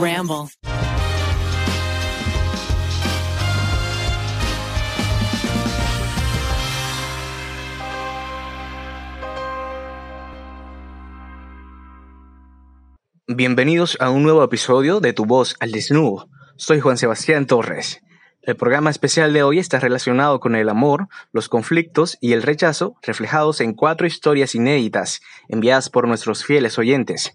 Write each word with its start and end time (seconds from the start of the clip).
Ramble. 0.00 0.48
Bienvenidos 13.26 13.98
a 14.00 14.10
un 14.10 14.22
nuevo 14.22 14.42
episodio 14.42 15.00
de 15.00 15.12
Tu 15.12 15.26
Voz 15.26 15.54
al 15.60 15.72
Desnudo. 15.72 16.28
Soy 16.56 16.80
Juan 16.80 16.96
Sebastián 16.96 17.46
Torres. 17.46 18.00
El 18.42 18.56
programa 18.56 18.88
especial 18.88 19.32
de 19.32 19.42
hoy 19.42 19.58
está 19.58 19.80
relacionado 19.80 20.38
con 20.38 20.54
el 20.54 20.68
amor, 20.68 21.08
los 21.32 21.48
conflictos 21.48 22.16
y 22.20 22.32
el 22.32 22.42
rechazo 22.42 22.94
reflejados 23.02 23.60
en 23.60 23.74
cuatro 23.74 24.06
historias 24.06 24.54
inéditas 24.54 25.20
enviadas 25.48 25.90
por 25.90 26.06
nuestros 26.06 26.44
fieles 26.44 26.78
oyentes. 26.78 27.32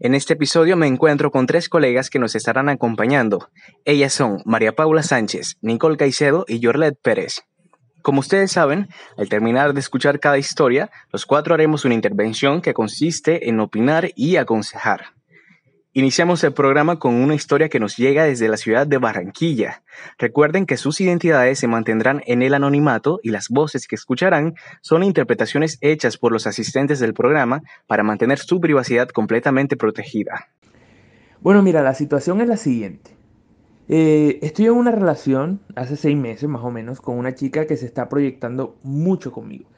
En 0.00 0.14
este 0.14 0.32
episodio 0.32 0.76
me 0.76 0.86
encuentro 0.86 1.30
con 1.30 1.46
tres 1.46 1.68
colegas 1.68 2.08
que 2.08 2.18
nos 2.18 2.34
estarán 2.34 2.70
acompañando. 2.70 3.50
Ellas 3.84 4.14
son 4.14 4.42
María 4.44 4.74
Paula 4.74 5.02
Sánchez, 5.02 5.56
Nicole 5.60 5.98
Caicedo 5.98 6.46
y 6.48 6.58
Yorlet 6.58 6.98
Pérez. 7.00 7.44
Como 8.00 8.20
ustedes 8.20 8.52
saben, 8.52 8.88
al 9.18 9.28
terminar 9.28 9.74
de 9.74 9.80
escuchar 9.80 10.20
cada 10.20 10.38
historia, 10.38 10.90
los 11.12 11.26
cuatro 11.26 11.54
haremos 11.54 11.84
una 11.84 11.94
intervención 11.94 12.62
que 12.62 12.72
consiste 12.72 13.48
en 13.48 13.60
opinar 13.60 14.10
y 14.14 14.36
aconsejar. 14.36 15.15
Iniciamos 15.98 16.44
el 16.44 16.52
programa 16.52 16.98
con 16.98 17.14
una 17.14 17.34
historia 17.34 17.70
que 17.70 17.80
nos 17.80 17.96
llega 17.96 18.24
desde 18.24 18.50
la 18.50 18.58
ciudad 18.58 18.86
de 18.86 18.98
Barranquilla. 18.98 19.82
Recuerden 20.18 20.66
que 20.66 20.76
sus 20.76 21.00
identidades 21.00 21.58
se 21.58 21.68
mantendrán 21.68 22.22
en 22.26 22.42
el 22.42 22.52
anonimato 22.52 23.18
y 23.22 23.30
las 23.30 23.48
voces 23.48 23.88
que 23.88 23.94
escucharán 23.94 24.56
son 24.82 25.02
interpretaciones 25.02 25.78
hechas 25.80 26.18
por 26.18 26.32
los 26.32 26.46
asistentes 26.46 26.98
del 26.98 27.14
programa 27.14 27.62
para 27.86 28.02
mantener 28.02 28.38
su 28.38 28.60
privacidad 28.60 29.08
completamente 29.08 29.78
protegida. 29.78 30.50
Bueno, 31.40 31.62
mira, 31.62 31.80
la 31.80 31.94
situación 31.94 32.42
es 32.42 32.48
la 32.48 32.58
siguiente. 32.58 33.12
Eh, 33.88 34.38
estoy 34.42 34.66
en 34.66 34.72
una 34.72 34.90
relación 34.90 35.60
hace 35.76 35.96
seis 35.96 36.14
meses 36.18 36.46
más 36.46 36.62
o 36.62 36.70
menos 36.70 37.00
con 37.00 37.16
una 37.16 37.34
chica 37.34 37.66
que 37.66 37.78
se 37.78 37.86
está 37.86 38.10
proyectando 38.10 38.76
mucho 38.82 39.32
conmigo. 39.32 39.70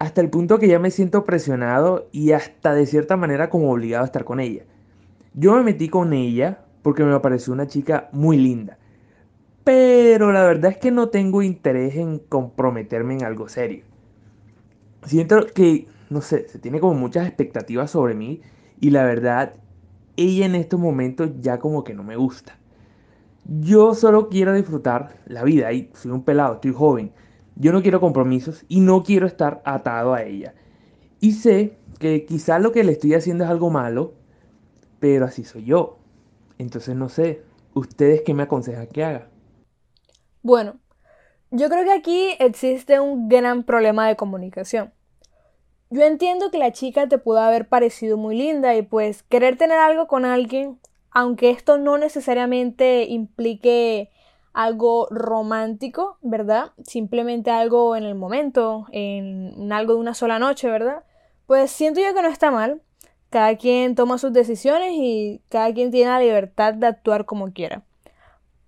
Hasta 0.00 0.20
el 0.20 0.30
punto 0.30 0.58
que 0.58 0.66
ya 0.66 0.80
me 0.80 0.90
siento 0.90 1.24
presionado 1.24 2.08
y 2.10 2.32
hasta 2.32 2.74
de 2.74 2.86
cierta 2.86 3.16
manera 3.16 3.50
como 3.50 3.70
obligado 3.70 4.02
a 4.02 4.06
estar 4.06 4.24
con 4.24 4.40
ella. 4.40 4.64
Yo 5.34 5.56
me 5.56 5.64
metí 5.64 5.88
con 5.88 6.12
ella 6.12 6.64
porque 6.82 7.02
me 7.02 7.18
pareció 7.18 7.52
una 7.52 7.66
chica 7.66 8.08
muy 8.12 8.38
linda. 8.38 8.78
Pero 9.64 10.30
la 10.30 10.44
verdad 10.44 10.70
es 10.72 10.78
que 10.78 10.92
no 10.92 11.08
tengo 11.08 11.42
interés 11.42 11.96
en 11.96 12.20
comprometerme 12.20 13.14
en 13.14 13.24
algo 13.24 13.48
serio. 13.48 13.84
Siento 15.04 15.44
que, 15.46 15.88
no 16.08 16.20
sé, 16.20 16.48
se 16.48 16.60
tiene 16.60 16.78
como 16.78 16.94
muchas 16.94 17.26
expectativas 17.26 17.90
sobre 17.90 18.14
mí 18.14 18.42
y 18.80 18.90
la 18.90 19.04
verdad, 19.04 19.54
ella 20.16 20.46
en 20.46 20.54
estos 20.54 20.78
momentos 20.78 21.30
ya 21.40 21.58
como 21.58 21.82
que 21.82 21.94
no 21.94 22.04
me 22.04 22.16
gusta. 22.16 22.56
Yo 23.44 23.94
solo 23.94 24.28
quiero 24.28 24.54
disfrutar 24.54 25.16
la 25.26 25.42
vida 25.42 25.72
y 25.72 25.90
soy 25.94 26.12
un 26.12 26.22
pelado, 26.22 26.54
estoy 26.54 26.72
joven. 26.72 27.12
Yo 27.56 27.72
no 27.72 27.82
quiero 27.82 28.00
compromisos 28.00 28.64
y 28.68 28.80
no 28.80 29.02
quiero 29.02 29.26
estar 29.26 29.62
atado 29.64 30.14
a 30.14 30.22
ella. 30.22 30.54
Y 31.20 31.32
sé 31.32 31.76
que 31.98 32.24
quizás 32.24 32.62
lo 32.62 32.70
que 32.70 32.84
le 32.84 32.92
estoy 32.92 33.14
haciendo 33.14 33.44
es 33.44 33.50
algo 33.50 33.70
malo, 33.70 34.14
pero 35.04 35.26
así 35.26 35.44
soy 35.44 35.66
yo. 35.66 35.98
Entonces 36.56 36.96
no 36.96 37.10
sé, 37.10 37.42
¿ustedes 37.74 38.22
qué 38.22 38.32
me 38.32 38.44
aconsejan 38.44 38.86
que 38.86 39.04
haga? 39.04 39.28
Bueno, 40.40 40.76
yo 41.50 41.68
creo 41.68 41.84
que 41.84 41.92
aquí 41.92 42.30
existe 42.38 43.00
un 43.00 43.28
gran 43.28 43.64
problema 43.64 44.08
de 44.08 44.16
comunicación. 44.16 44.94
Yo 45.90 46.04
entiendo 46.04 46.50
que 46.50 46.56
la 46.56 46.72
chica 46.72 47.06
te 47.06 47.18
pudo 47.18 47.40
haber 47.40 47.68
parecido 47.68 48.16
muy 48.16 48.34
linda 48.34 48.74
y 48.76 48.80
pues 48.80 49.22
querer 49.24 49.58
tener 49.58 49.78
algo 49.78 50.06
con 50.06 50.24
alguien, 50.24 50.80
aunque 51.10 51.50
esto 51.50 51.76
no 51.76 51.98
necesariamente 51.98 53.04
implique 53.04 54.10
algo 54.54 55.06
romántico, 55.10 56.16
¿verdad? 56.22 56.72
Simplemente 56.82 57.50
algo 57.50 57.94
en 57.94 58.04
el 58.04 58.14
momento, 58.14 58.86
en 58.90 59.70
algo 59.70 59.92
de 59.92 60.00
una 60.00 60.14
sola 60.14 60.38
noche, 60.38 60.70
¿verdad? 60.70 61.04
Pues 61.46 61.70
siento 61.70 62.00
yo 62.00 62.14
que 62.14 62.22
no 62.22 62.28
está 62.28 62.50
mal, 62.50 62.80
cada 63.34 63.56
quien 63.56 63.96
toma 63.96 64.16
sus 64.16 64.32
decisiones 64.32 64.92
y 64.92 65.42
cada 65.48 65.74
quien 65.74 65.90
tiene 65.90 66.08
la 66.08 66.20
libertad 66.20 66.72
de 66.72 66.86
actuar 66.86 67.24
como 67.24 67.52
quiera. 67.52 67.82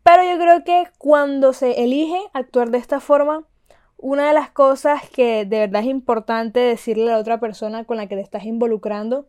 Pero 0.03 0.25
yo 0.25 0.37
creo 0.41 0.65
que 0.65 0.88
cuando 0.99 1.53
se 1.53 1.84
elige 1.84 2.19
actuar 2.32 2.71
de 2.71 2.78
esta 2.78 2.99
forma, 2.99 3.44
una 3.97 4.27
de 4.27 4.34
las 4.34 4.50
cosas 4.50 5.09
que 5.09 5.44
de 5.44 5.60
verdad 5.60 5.82
es 5.82 5.87
importante 5.87 6.59
decirle 6.59 7.04
a 7.04 7.12
la 7.12 7.21
otra 7.21 7.38
persona 7.38 7.84
con 7.84 7.97
la 7.97 8.09
que 8.09 8.16
te 8.16 8.22
estás 8.22 8.43
involucrando 8.43 9.28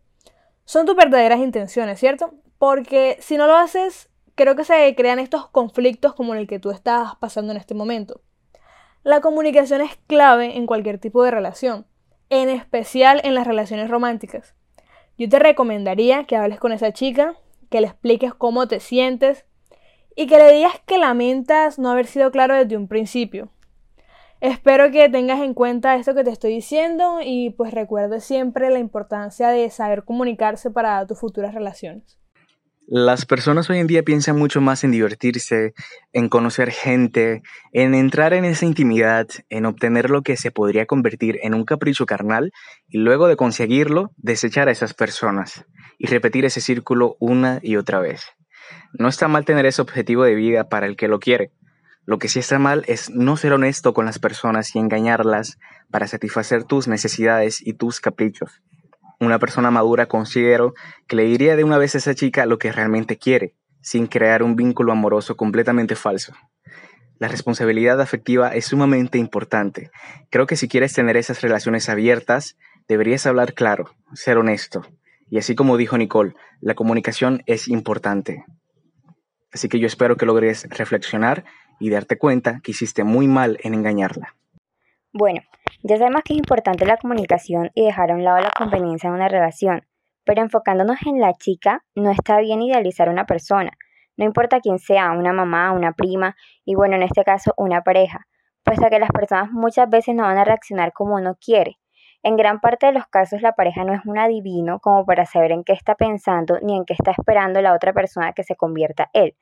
son 0.65 0.87
tus 0.87 0.95
verdaderas 0.95 1.37
intenciones, 1.39 1.99
¿cierto? 1.99 2.33
Porque 2.57 3.17
si 3.19 3.37
no 3.37 3.45
lo 3.45 3.57
haces, 3.57 4.09
creo 4.33 4.55
que 4.55 4.63
se 4.63 4.95
crean 4.95 5.19
estos 5.19 5.47
conflictos 5.49 6.15
como 6.15 6.33
el 6.33 6.47
que 6.47 6.57
tú 6.57 6.71
estás 6.71 7.15
pasando 7.17 7.51
en 7.51 7.59
este 7.59 7.75
momento. 7.75 8.21
La 9.03 9.21
comunicación 9.21 9.81
es 9.81 9.99
clave 10.07 10.57
en 10.57 10.65
cualquier 10.65 10.97
tipo 10.97 11.23
de 11.23 11.29
relación, 11.29 11.85
en 12.31 12.49
especial 12.49 13.21
en 13.23 13.35
las 13.35 13.45
relaciones 13.45 13.87
románticas. 13.91 14.56
Yo 15.17 15.28
te 15.28 15.39
recomendaría 15.39 16.25
que 16.25 16.35
hables 16.35 16.59
con 16.59 16.72
esa 16.72 16.94
chica, 16.94 17.35
que 17.69 17.81
le 17.81 17.88
expliques 17.88 18.33
cómo 18.35 18.67
te 18.67 18.79
sientes 18.79 19.45
y 20.16 20.28
que 20.28 20.38
le 20.38 20.51
digas 20.51 20.79
que 20.85 21.00
lamentas 21.00 21.79
no 21.79 21.89
haber 21.89 22.05
sido 22.05 22.31
claro 22.31 22.55
desde 22.55 22.78
un 22.78 22.88
principio. 22.88 23.50
Espero 24.41 24.91
que 24.91 25.09
tengas 25.09 25.41
en 25.41 25.55
cuenta 25.55 25.95
esto 25.95 26.13
que 26.13 26.23
te 26.23 26.29
estoy 26.29 26.53
diciendo 26.53 27.19
y 27.23 27.50
pues 27.50 27.73
recuerdes 27.73 28.23
siempre 28.23 28.69
la 28.69 28.78
importancia 28.78 29.50
de 29.50 29.67
saber 29.72 30.03
comunicarse 30.03 30.69
para 30.69 31.05
tus 31.07 31.19
futuras 31.19 31.55
relaciones. 31.55 32.19
Las 32.89 33.25
personas 33.25 33.69
hoy 33.69 33.79
en 33.79 33.87
día 33.87 34.01
piensan 34.01 34.37
mucho 34.37 34.61
más 34.61 34.85
en 34.85 34.91
divertirse, 34.91 35.73
en 36.13 36.29
conocer 36.29 36.71
gente, 36.71 37.43
en 37.73 37.93
entrar 37.93 38.33
en 38.33 38.45
esa 38.45 38.65
intimidad, 38.65 39.27
en 39.49 39.65
obtener 39.65 40.09
lo 40.09 40.21
que 40.21 40.37
se 40.37 40.51
podría 40.51 40.85
convertir 40.85 41.37
en 41.43 41.53
un 41.53 41.65
capricho 41.65 42.05
carnal 42.05 42.53
y 42.87 42.99
luego 42.99 43.27
de 43.27 43.35
conseguirlo, 43.35 44.13
desechar 44.15 44.69
a 44.69 44.71
esas 44.71 44.93
personas 44.93 45.65
y 45.97 46.07
repetir 46.07 46.45
ese 46.45 46.61
círculo 46.61 47.17
una 47.19 47.59
y 47.61 47.75
otra 47.75 47.99
vez. 47.99 48.21
No 48.93 49.09
está 49.09 49.27
mal 49.27 49.43
tener 49.43 49.65
ese 49.65 49.81
objetivo 49.81 50.23
de 50.23 50.35
vida 50.35 50.69
para 50.69 50.85
el 50.85 50.95
que 50.95 51.09
lo 51.09 51.19
quiere. 51.19 51.51
Lo 52.05 52.19
que 52.19 52.29
sí 52.29 52.39
está 52.39 52.57
mal 52.57 52.85
es 52.87 53.09
no 53.09 53.35
ser 53.35 53.51
honesto 53.51 53.93
con 53.93 54.05
las 54.05 54.17
personas 54.17 54.73
y 54.73 54.79
engañarlas 54.79 55.59
para 55.91 56.07
satisfacer 56.07 56.63
tus 56.63 56.87
necesidades 56.87 57.59
y 57.61 57.73
tus 57.73 57.99
caprichos 57.99 58.61
una 59.19 59.39
persona 59.39 59.72
madura 59.72 60.05
considero 60.05 60.73
que 61.07 61.16
le 61.16 61.23
diría 61.23 61.55
de 61.55 61.63
una 61.63 61.78
vez 61.78 61.95
a 61.95 61.97
esa 61.97 62.16
chica 62.16 62.45
lo 62.45 62.57
que 62.57 62.72
realmente 62.72 63.17
quiere, 63.17 63.55
sin 63.81 64.07
crear 64.07 64.44
un 64.44 64.55
vínculo 64.55 64.91
amoroso 64.91 65.35
completamente 65.35 65.95
falso. 65.95 66.33
La 67.19 67.28
responsabilidad 67.28 68.00
afectiva 68.00 68.50
es 68.50 68.66
sumamente 68.66 69.17
importante. 69.17 69.89
Creo 70.29 70.45
que 70.45 70.55
si 70.55 70.67
quieres 70.67 70.94
tener 70.94 71.17
esas 71.17 71.41
relaciones 71.41 71.89
abiertas, 71.89 72.57
deberías 72.88 73.25
hablar 73.25 73.53
claro, 73.53 73.89
ser 74.13 74.38
honesto. 74.38 74.85
Y 75.29 75.39
así 75.39 75.55
como 75.55 75.78
dijo 75.78 75.97
Nicole, 75.97 76.35
la 76.61 76.75
comunicación 76.75 77.41
es 77.47 77.67
importante. 77.67 78.45
Así 79.51 79.67
que 79.67 79.79
yo 79.79 79.88
espero 79.88 80.16
que 80.16 80.25
logres 80.25 80.67
reflexionar 80.69 81.44
y 81.79 81.89
darte 81.89 82.17
cuenta 82.17 82.59
que 82.63 82.72
hiciste 82.72 83.03
muy 83.03 83.28
mal 83.28 83.57
en 83.63 83.73
engañarla. 83.73 84.35
Bueno, 85.11 85.41
ya 85.83 85.97
sabemos 85.97 86.21
que 86.23 86.33
es 86.33 86.39
importante 86.39 86.85
la 86.85 86.97
comunicación 86.97 87.71
y 87.73 87.85
dejar 87.85 88.11
a 88.11 88.15
un 88.15 88.23
lado 88.23 88.39
la 88.39 88.51
conveniencia 88.57 89.09
de 89.09 89.15
una 89.15 89.27
relación, 89.27 89.85
pero 90.25 90.41
enfocándonos 90.41 90.97
en 91.05 91.19
la 91.19 91.33
chica, 91.33 91.83
no 91.95 92.11
está 92.11 92.39
bien 92.39 92.61
idealizar 92.61 93.07
a 93.07 93.11
una 93.11 93.25
persona, 93.25 93.71
no 94.17 94.25
importa 94.25 94.59
quién 94.59 94.79
sea, 94.79 95.11
una 95.11 95.31
mamá, 95.31 95.71
una 95.71 95.93
prima 95.93 96.35
y 96.66 96.75
bueno, 96.75 96.95
en 96.95 97.03
este 97.03 97.23
caso 97.23 97.53
una 97.55 97.83
pareja, 97.83 98.27
puesto 98.63 98.89
que 98.89 98.99
las 98.99 99.11
personas 99.11 99.51
muchas 99.51 99.89
veces 99.89 100.16
no 100.16 100.23
van 100.23 100.37
a 100.37 100.43
reaccionar 100.43 100.91
como 100.91 101.16
uno 101.16 101.37
quiere. 101.39 101.77
En 102.23 102.35
gran 102.35 102.59
parte 102.59 102.87
de 102.87 102.93
los 102.93 103.05
casos 103.07 103.43
la 103.43 103.53
pareja 103.53 103.83
no 103.83 103.93
es 103.93 104.01
un 104.05 104.17
adivino 104.17 104.79
como 104.79 105.05
para 105.05 105.25
saber 105.27 105.51
en 105.51 105.63
qué 105.63 105.73
está 105.73 105.93
pensando 105.95 106.57
ni 106.61 106.75
en 106.75 106.83
qué 106.83 106.93
está 106.93 107.11
esperando 107.11 107.61
la 107.61 107.73
otra 107.73 107.93
persona 107.93 108.33
que 108.33 108.43
se 108.43 108.55
convierta 108.55 109.09
él. 109.13 109.35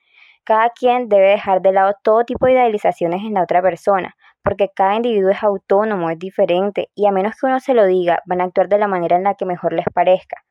Cada 0.44 0.70
quien 0.70 1.08
debe 1.08 1.30
dejar 1.30 1.62
de 1.62 1.72
lado 1.72 1.96
todo 2.04 2.26
tipo 2.26 2.46
de 2.46 2.52
idealizaciones 2.52 3.22
en 3.24 3.34
la 3.34 3.44
otra 3.44 3.62
persona, 3.62 4.16
porque 4.46 4.70
cada 4.74 4.96
individuo 4.96 5.32
es 5.32 5.44
autónomo, 5.44 6.10
es 6.12 6.20
diferente, 6.20 6.90
y 6.96 7.08
a 7.08 7.12
menos 7.12 7.36
que 7.36 7.48
uno 7.48 7.60
se 7.60 7.74
lo 7.74 7.86
diga, 7.86 8.22
van 8.28 8.42
a 8.42 8.46
actuar 8.46 8.70
de 8.70 8.78
la 8.78 8.88
manera 8.88 9.18
en 9.18 9.24
la 9.24 9.36
que 9.36 9.46
mejor 9.46 9.74
les 9.74 9.86
parezca. 9.94 10.46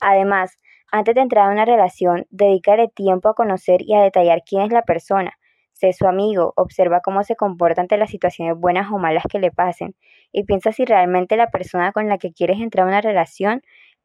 Además, 0.00 0.56
antes 0.92 1.14
de 1.16 1.22
entrar 1.22 1.48
a 1.48 1.52
una 1.52 1.64
relación, 1.66 2.26
dedícale 2.30 2.88
tiempo 2.88 3.28
a 3.28 3.34
conocer 3.34 3.82
y 3.82 3.94
a 3.94 4.02
detallar 4.02 4.42
quién 4.46 4.62
es 4.62 4.72
la 4.72 4.82
persona. 4.82 5.32
Sé 5.72 5.92
su 5.92 6.06
amigo, 6.06 6.52
observa 6.56 7.00
cómo 7.00 7.24
se 7.24 7.36
comporta 7.36 7.80
ante 7.80 7.96
las 7.96 8.10
situaciones 8.10 8.56
buenas 8.56 8.90
o 8.92 8.98
malas 8.98 9.24
que 9.30 9.40
le 9.40 9.50
pasen, 9.50 9.96
y 10.32 10.44
piensa 10.44 10.72
si 10.72 10.84
realmente 10.84 11.36
la 11.36 11.50
persona 11.50 11.92
con 11.92 12.08
la 12.08 12.18
que 12.18 12.32
quieres 12.32 12.60
entrar 12.60 12.86
a 12.86 12.88
una 12.88 13.00
relación 13.00 13.62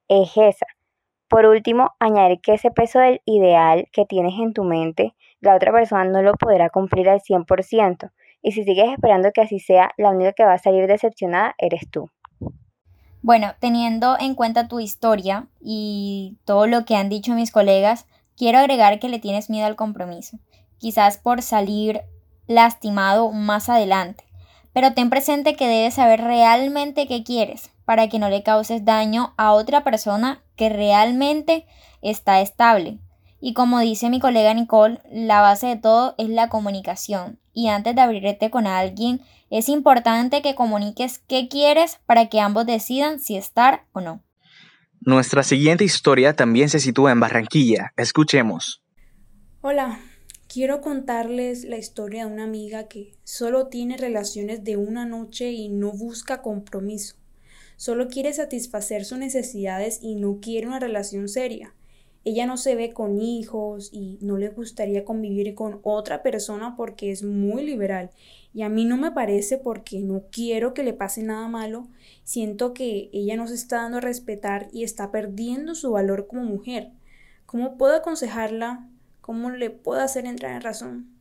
es 0.08 0.36
esa. 0.38 0.66
Por 1.30 1.46
último, 1.46 1.92
añadir 2.00 2.40
que 2.42 2.54
ese 2.56 2.72
peso 2.72 3.00
del 3.00 3.22
ideal 3.26 3.88
que 3.92 4.06
tienes 4.06 4.34
en 4.40 4.54
tu 4.54 4.64
mente, 4.64 5.16
la 5.42 5.56
otra 5.56 5.72
persona 5.72 6.06
no 6.06 6.22
lo 6.22 6.34
podrá 6.34 6.70
cumplir 6.70 7.10
al 7.10 7.22
100%. 7.22 8.12
Y 8.48 8.52
si 8.52 8.64
sigues 8.64 8.92
esperando 8.92 9.32
que 9.32 9.42
así 9.42 9.60
sea, 9.60 9.90
la 9.98 10.12
única 10.12 10.34
que 10.34 10.46
va 10.46 10.54
a 10.54 10.60
salir 10.60 10.86
decepcionada 10.86 11.56
eres 11.58 11.90
tú. 11.90 12.12
Bueno, 13.24 13.56
teniendo 13.60 14.20
en 14.20 14.36
cuenta 14.36 14.68
tu 14.68 14.80
historia 14.80 15.48
y 15.60 16.38
todo 16.46 16.68
lo 16.68 16.86
que 16.86 16.96
han 16.96 17.10
dicho 17.10 17.34
mis 17.34 17.50
colegas, 17.50 18.06
quiero 18.38 18.60
agregar 18.60 19.00
que 19.00 19.10
le 19.10 19.18
tienes 19.18 19.50
miedo 19.50 19.66
al 19.66 19.76
compromiso, 19.76 20.38
quizás 20.78 21.18
por 21.18 21.42
salir 21.42 22.02
lastimado 22.46 23.32
más 23.32 23.68
adelante, 23.68 24.26
pero 24.74 24.94
ten 24.94 25.10
presente 25.10 25.56
que 25.56 25.68
debes 25.68 25.96
saber 25.96 26.22
realmente 26.22 27.08
qué 27.08 27.24
quieres 27.24 27.72
para 27.84 28.10
que 28.10 28.20
no 28.20 28.30
le 28.30 28.44
causes 28.44 28.86
daño 28.86 29.34
a 29.38 29.54
otra 29.54 29.84
persona 29.84 30.44
que 30.56 30.70
realmente 30.70 31.66
está 32.04 32.42
estable. 32.42 33.00
Y 33.42 33.56
como 33.56 33.80
dice 33.80 34.12
mi 34.12 34.20
colega 34.20 34.54
Nicole, 34.54 35.00
la 35.12 35.42
base 35.42 35.66
de 35.66 35.78
todo 35.78 36.14
es 36.20 36.30
la 36.30 36.48
comunicación. 36.48 37.40
Y 37.56 37.70
antes 37.70 37.96
de 37.96 38.02
abrirte 38.02 38.52
con 38.52 38.68
alguien, 38.68 39.22
es 39.50 39.70
importante 39.70 40.42
que 40.42 40.54
comuniques 40.54 41.20
qué 41.20 41.48
quieres 41.48 42.00
para 42.06 42.28
que 42.28 42.42
ambos 42.42 42.66
decidan 42.66 43.20
si 43.20 43.38
estar 43.38 43.86
o 43.94 44.02
no. 44.02 44.22
Nuestra 45.00 45.42
siguiente 45.42 45.86
historia 45.86 46.36
también 46.36 46.68
se 46.68 46.80
sitúa 46.80 47.14
en 47.14 47.22
Barranquilla. 47.22 47.94
Escuchemos. 47.96 48.84
Hola, 49.62 50.00
quiero 50.48 50.82
contarles 50.82 51.64
la 51.64 51.78
historia 51.78 52.26
de 52.26 52.34
una 52.34 52.44
amiga 52.44 52.90
que 52.90 53.14
solo 53.24 53.68
tiene 53.68 53.96
relaciones 53.96 54.66
de 54.66 54.76
una 54.76 55.06
noche 55.06 55.52
y 55.52 55.70
no 55.70 55.94
busca 55.94 56.42
compromiso. 56.42 57.16
Solo 57.78 58.10
quiere 58.10 58.34
satisfacer 58.34 59.06
sus 59.06 59.18
necesidades 59.18 60.00
y 60.02 60.16
no 60.16 60.40
quiere 60.42 60.68
una 60.68 60.80
relación 60.80 61.30
seria. 61.30 61.74
Ella 62.26 62.48
no 62.48 62.58
se 62.58 62.74
ve 62.74 62.92
con 62.92 63.22
hijos 63.22 63.92
y 63.94 64.18
no 64.20 64.38
le 64.38 64.50
gustaría 64.50 65.06
convivir 65.06 65.54
con 65.54 65.80
otra 65.84 66.24
persona 66.24 66.76
porque 66.76 67.12
es 67.12 67.22
muy 67.22 67.64
liberal. 67.64 68.10
Y 68.52 68.64
a 68.64 68.70
mí 68.70 68.84
no 68.84 68.98
me 68.98 69.12
parece 69.12 69.60
porque 69.60 70.00
no 70.00 70.24
quiero 70.32 70.74
que 70.74 70.82
le 70.82 70.94
pase 70.94 71.22
nada 71.22 71.48
malo. 71.48 71.88
Siento 72.24 72.74
que 72.74 73.12
ella 73.14 73.38
no 73.38 73.48
se 73.48 73.54
está 73.54 73.84
dando 73.84 73.98
a 74.00 74.02
respetar 74.02 74.70
y 74.74 74.84
está 74.84 75.12
perdiendo 75.12 75.76
su 75.76 75.92
valor 75.92 76.26
como 76.26 76.44
mujer. 76.46 76.90
¿Cómo 77.46 77.78
puedo 77.78 77.96
aconsejarla? 77.96 78.90
¿Cómo 79.22 79.52
le 79.52 79.70
puedo 79.70 80.02
hacer 80.02 80.26
entrar 80.26 80.56
en 80.56 80.62
razón? 80.62 81.16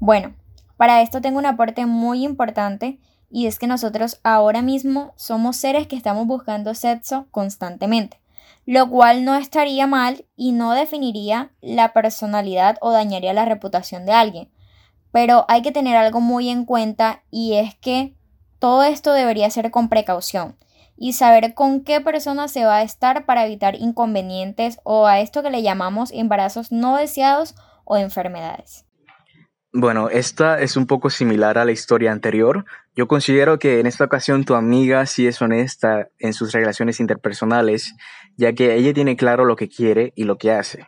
Bueno, 0.00 0.34
para 0.78 1.02
esto 1.02 1.20
tengo 1.20 1.38
un 1.38 1.46
aporte 1.46 1.84
muy 1.84 2.24
importante 2.24 2.98
y 3.30 3.46
es 3.46 3.58
que 3.58 3.66
nosotros 3.66 4.20
ahora 4.22 4.62
mismo 4.62 5.12
somos 5.16 5.58
seres 5.58 5.86
que 5.86 5.96
estamos 5.96 6.26
buscando 6.26 6.74
sexo 6.74 7.26
constantemente 7.30 8.23
lo 8.66 8.88
cual 8.88 9.24
no 9.24 9.34
estaría 9.34 9.86
mal 9.86 10.26
y 10.36 10.52
no 10.52 10.72
definiría 10.72 11.52
la 11.60 11.92
personalidad 11.92 12.78
o 12.80 12.90
dañaría 12.90 13.32
la 13.32 13.44
reputación 13.44 14.06
de 14.06 14.12
alguien. 14.12 14.50
Pero 15.12 15.44
hay 15.48 15.62
que 15.62 15.72
tener 15.72 15.96
algo 15.96 16.20
muy 16.20 16.48
en 16.48 16.64
cuenta 16.64 17.22
y 17.30 17.54
es 17.54 17.74
que 17.76 18.14
todo 18.58 18.82
esto 18.82 19.12
debería 19.12 19.50
ser 19.50 19.70
con 19.70 19.88
precaución 19.88 20.56
y 20.96 21.12
saber 21.12 21.54
con 21.54 21.82
qué 21.82 22.00
persona 22.00 22.48
se 22.48 22.64
va 22.64 22.76
a 22.76 22.82
estar 22.82 23.26
para 23.26 23.44
evitar 23.44 23.74
inconvenientes 23.74 24.78
o 24.84 25.06
a 25.06 25.20
esto 25.20 25.42
que 25.42 25.50
le 25.50 25.62
llamamos 25.62 26.12
embarazos 26.12 26.72
no 26.72 26.96
deseados 26.96 27.54
o 27.84 27.96
enfermedades. 27.96 28.86
Bueno, 29.76 30.08
esta 30.08 30.60
es 30.60 30.76
un 30.76 30.86
poco 30.86 31.10
similar 31.10 31.58
a 31.58 31.64
la 31.64 31.72
historia 31.72 32.12
anterior. 32.12 32.64
Yo 32.94 33.08
considero 33.08 33.58
que 33.58 33.80
en 33.80 33.88
esta 33.88 34.04
ocasión 34.04 34.44
tu 34.44 34.54
amiga 34.54 35.04
sí 35.04 35.26
es 35.26 35.42
honesta 35.42 36.10
en 36.20 36.32
sus 36.32 36.52
relaciones 36.52 37.00
interpersonales, 37.00 37.92
ya 38.36 38.52
que 38.52 38.76
ella 38.76 38.94
tiene 38.94 39.16
claro 39.16 39.44
lo 39.44 39.56
que 39.56 39.68
quiere 39.68 40.12
y 40.14 40.24
lo 40.24 40.38
que 40.38 40.52
hace. 40.52 40.86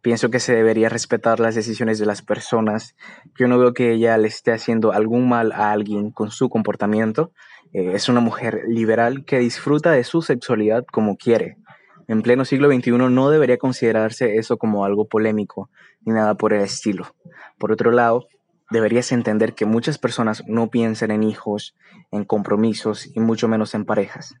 Pienso 0.00 0.30
que 0.30 0.38
se 0.38 0.54
debería 0.54 0.88
respetar 0.88 1.40
las 1.40 1.56
decisiones 1.56 1.98
de 1.98 2.06
las 2.06 2.22
personas. 2.22 2.94
Yo 3.36 3.48
no 3.48 3.58
veo 3.58 3.74
que 3.74 3.94
ella 3.94 4.16
le 4.16 4.28
esté 4.28 4.52
haciendo 4.52 4.92
algún 4.92 5.28
mal 5.28 5.50
a 5.50 5.72
alguien 5.72 6.12
con 6.12 6.30
su 6.30 6.48
comportamiento. 6.48 7.32
Eh, 7.72 7.94
es 7.94 8.08
una 8.08 8.20
mujer 8.20 8.62
liberal 8.68 9.24
que 9.24 9.40
disfruta 9.40 9.90
de 9.90 10.04
su 10.04 10.22
sexualidad 10.22 10.84
como 10.92 11.16
quiere. 11.16 11.56
En 12.10 12.22
pleno 12.22 12.44
siglo 12.44 12.68
XXI 12.68 12.90
no 12.90 13.30
debería 13.30 13.56
considerarse 13.56 14.34
eso 14.34 14.56
como 14.56 14.84
algo 14.84 15.06
polémico 15.06 15.70
ni 16.04 16.12
nada 16.12 16.34
por 16.34 16.52
el 16.52 16.60
estilo. 16.60 17.14
Por 17.56 17.70
otro 17.70 17.92
lado, 17.92 18.26
deberías 18.68 19.12
entender 19.12 19.54
que 19.54 19.64
muchas 19.64 19.96
personas 19.96 20.42
no 20.48 20.70
piensan 20.70 21.12
en 21.12 21.22
hijos, 21.22 21.76
en 22.10 22.24
compromisos 22.24 23.08
y 23.14 23.20
mucho 23.20 23.46
menos 23.46 23.76
en 23.76 23.84
parejas. 23.84 24.34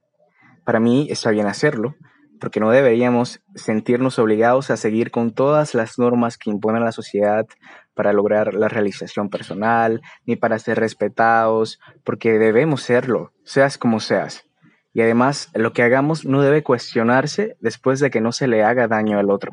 Para 0.64 0.80
mí 0.80 1.06
está 1.10 1.30
bien 1.30 1.46
hacerlo, 1.46 1.94
porque 2.40 2.58
no 2.58 2.72
deberíamos 2.72 3.40
sentirnos 3.54 4.18
obligados 4.18 4.72
a 4.72 4.76
seguir 4.76 5.12
con 5.12 5.30
todas 5.30 5.72
las 5.72 5.96
normas 5.96 6.38
que 6.38 6.50
impone 6.50 6.80
la 6.80 6.90
sociedad 6.90 7.46
para 7.94 8.12
lograr 8.12 8.52
la 8.52 8.66
realización 8.66 9.30
personal, 9.30 10.00
ni 10.26 10.34
para 10.34 10.58
ser 10.58 10.80
respetados, 10.80 11.78
porque 12.02 12.32
debemos 12.32 12.82
serlo, 12.82 13.32
seas 13.44 13.78
como 13.78 14.00
seas. 14.00 14.49
Y 14.92 15.02
además, 15.02 15.50
lo 15.54 15.72
que 15.72 15.82
hagamos 15.82 16.24
no 16.24 16.42
debe 16.42 16.62
cuestionarse 16.62 17.56
después 17.60 18.00
de 18.00 18.10
que 18.10 18.20
no 18.20 18.32
se 18.32 18.48
le 18.48 18.64
haga 18.64 18.88
daño 18.88 19.18
al 19.18 19.30
otro. 19.30 19.52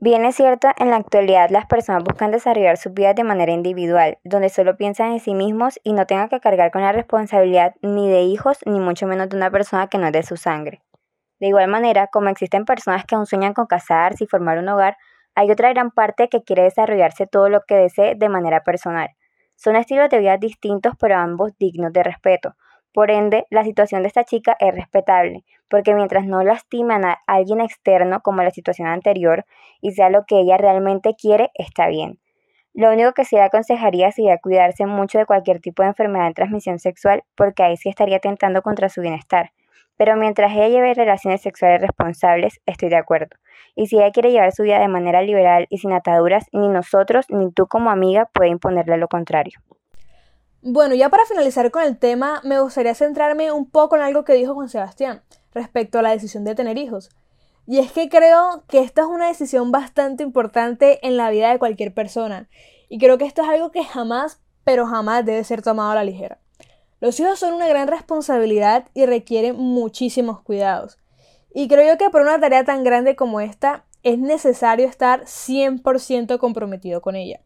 Bien 0.00 0.24
es 0.24 0.36
cierto, 0.36 0.68
en 0.78 0.90
la 0.90 0.96
actualidad 0.96 1.50
las 1.50 1.66
personas 1.66 2.02
buscan 2.02 2.30
desarrollar 2.30 2.78
sus 2.78 2.94
vidas 2.94 3.14
de 3.14 3.22
manera 3.22 3.52
individual, 3.52 4.18
donde 4.24 4.48
solo 4.48 4.76
piensan 4.76 5.12
en 5.12 5.20
sí 5.20 5.34
mismos 5.34 5.78
y 5.84 5.92
no 5.92 6.06
tengan 6.06 6.30
que 6.30 6.40
cargar 6.40 6.70
con 6.70 6.80
la 6.80 6.92
responsabilidad 6.92 7.74
ni 7.82 8.08
de 8.08 8.22
hijos 8.22 8.58
ni 8.64 8.80
mucho 8.80 9.06
menos 9.06 9.28
de 9.28 9.36
una 9.36 9.50
persona 9.50 9.88
que 9.88 9.98
no 9.98 10.06
es 10.06 10.12
de 10.12 10.22
su 10.22 10.36
sangre. 10.36 10.82
De 11.38 11.48
igual 11.48 11.68
manera, 11.68 12.06
como 12.06 12.30
existen 12.30 12.64
personas 12.64 13.04
que 13.04 13.14
aún 13.14 13.26
sueñan 13.26 13.52
con 13.52 13.66
casarse 13.66 14.24
y 14.24 14.26
formar 14.26 14.58
un 14.58 14.68
hogar, 14.70 14.96
hay 15.34 15.50
otra 15.50 15.70
gran 15.70 15.90
parte 15.90 16.28
que 16.28 16.42
quiere 16.42 16.62
desarrollarse 16.62 17.26
todo 17.26 17.48
lo 17.50 17.60
que 17.66 17.74
desee 17.74 18.14
de 18.14 18.28
manera 18.30 18.62
personal. 18.62 19.10
Son 19.56 19.76
estilos 19.76 20.08
de 20.08 20.18
vida 20.18 20.38
distintos 20.38 20.94
pero 20.98 21.16
ambos 21.16 21.52
dignos 21.58 21.92
de 21.92 22.02
respeto. 22.02 22.54
Por 22.94 23.10
ende, 23.10 23.44
la 23.50 23.64
situación 23.64 24.02
de 24.02 24.08
esta 24.08 24.22
chica 24.22 24.56
es 24.60 24.72
respetable, 24.72 25.44
porque 25.68 25.94
mientras 25.94 26.26
no 26.26 26.44
lastiman 26.44 27.04
a 27.04 27.18
alguien 27.26 27.60
externo 27.60 28.20
como 28.22 28.44
la 28.44 28.52
situación 28.52 28.86
anterior 28.86 29.44
y 29.80 29.90
sea 29.90 30.10
lo 30.10 30.24
que 30.26 30.38
ella 30.38 30.58
realmente 30.58 31.16
quiere, 31.20 31.50
está 31.54 31.88
bien. 31.88 32.20
Lo 32.72 32.92
único 32.92 33.12
que 33.12 33.24
sí 33.24 33.34
le 33.34 33.42
aconsejaría 33.42 34.12
sería 34.12 34.38
cuidarse 34.38 34.86
mucho 34.86 35.18
de 35.18 35.26
cualquier 35.26 35.58
tipo 35.60 35.82
de 35.82 35.88
enfermedad 35.88 36.28
de 36.28 36.34
transmisión 36.34 36.78
sexual, 36.78 37.24
porque 37.34 37.64
ahí 37.64 37.76
sí 37.76 37.88
estaría 37.88 38.20
tentando 38.20 38.62
contra 38.62 38.88
su 38.88 39.00
bienestar. 39.00 39.50
Pero 39.96 40.14
mientras 40.14 40.52
ella 40.52 40.68
lleve 40.68 40.94
relaciones 40.94 41.42
sexuales 41.42 41.80
responsables, 41.80 42.60
estoy 42.64 42.90
de 42.90 42.96
acuerdo. 42.96 43.36
Y 43.74 43.88
si 43.88 43.96
ella 43.96 44.12
quiere 44.12 44.30
llevar 44.30 44.52
su 44.52 44.62
vida 44.62 44.78
de 44.78 44.86
manera 44.86 45.20
liberal 45.20 45.66
y 45.68 45.78
sin 45.78 45.92
ataduras, 45.92 46.46
ni 46.52 46.68
nosotros 46.68 47.26
ni 47.28 47.50
tú 47.50 47.66
como 47.66 47.90
amiga 47.90 48.30
puede 48.32 48.50
imponerle 48.50 48.98
lo 48.98 49.08
contrario. 49.08 49.58
Bueno, 50.66 50.94
ya 50.94 51.10
para 51.10 51.26
finalizar 51.26 51.70
con 51.70 51.82
el 51.82 51.98
tema, 51.98 52.40
me 52.42 52.58
gustaría 52.58 52.94
centrarme 52.94 53.52
un 53.52 53.68
poco 53.68 53.96
en 53.96 54.02
algo 54.02 54.24
que 54.24 54.32
dijo 54.32 54.54
Juan 54.54 54.70
Sebastián 54.70 55.22
respecto 55.52 55.98
a 55.98 56.02
la 56.02 56.12
decisión 56.12 56.42
de 56.44 56.54
tener 56.54 56.78
hijos. 56.78 57.10
Y 57.66 57.80
es 57.80 57.92
que 57.92 58.08
creo 58.08 58.64
que 58.66 58.78
esta 58.78 59.02
es 59.02 59.08
una 59.08 59.28
decisión 59.28 59.72
bastante 59.72 60.22
importante 60.22 61.06
en 61.06 61.18
la 61.18 61.28
vida 61.28 61.50
de 61.50 61.58
cualquier 61.58 61.92
persona. 61.92 62.48
Y 62.88 62.96
creo 62.96 63.18
que 63.18 63.26
esto 63.26 63.42
es 63.42 63.48
algo 63.50 63.72
que 63.72 63.84
jamás, 63.84 64.40
pero 64.64 64.86
jamás 64.86 65.26
debe 65.26 65.44
ser 65.44 65.60
tomado 65.60 65.90
a 65.90 65.96
la 65.96 66.04
ligera. 66.04 66.38
Los 66.98 67.20
hijos 67.20 67.38
son 67.38 67.52
una 67.52 67.68
gran 67.68 67.86
responsabilidad 67.86 68.86
y 68.94 69.04
requieren 69.04 69.56
muchísimos 69.56 70.40
cuidados. 70.40 70.96
Y 71.52 71.68
creo 71.68 71.86
yo 71.86 71.98
que 71.98 72.08
por 72.08 72.22
una 72.22 72.40
tarea 72.40 72.64
tan 72.64 72.84
grande 72.84 73.16
como 73.16 73.40
esta 73.40 73.84
es 74.02 74.18
necesario 74.18 74.88
estar 74.88 75.24
100% 75.26 76.38
comprometido 76.38 77.02
con 77.02 77.16
ella. 77.16 77.43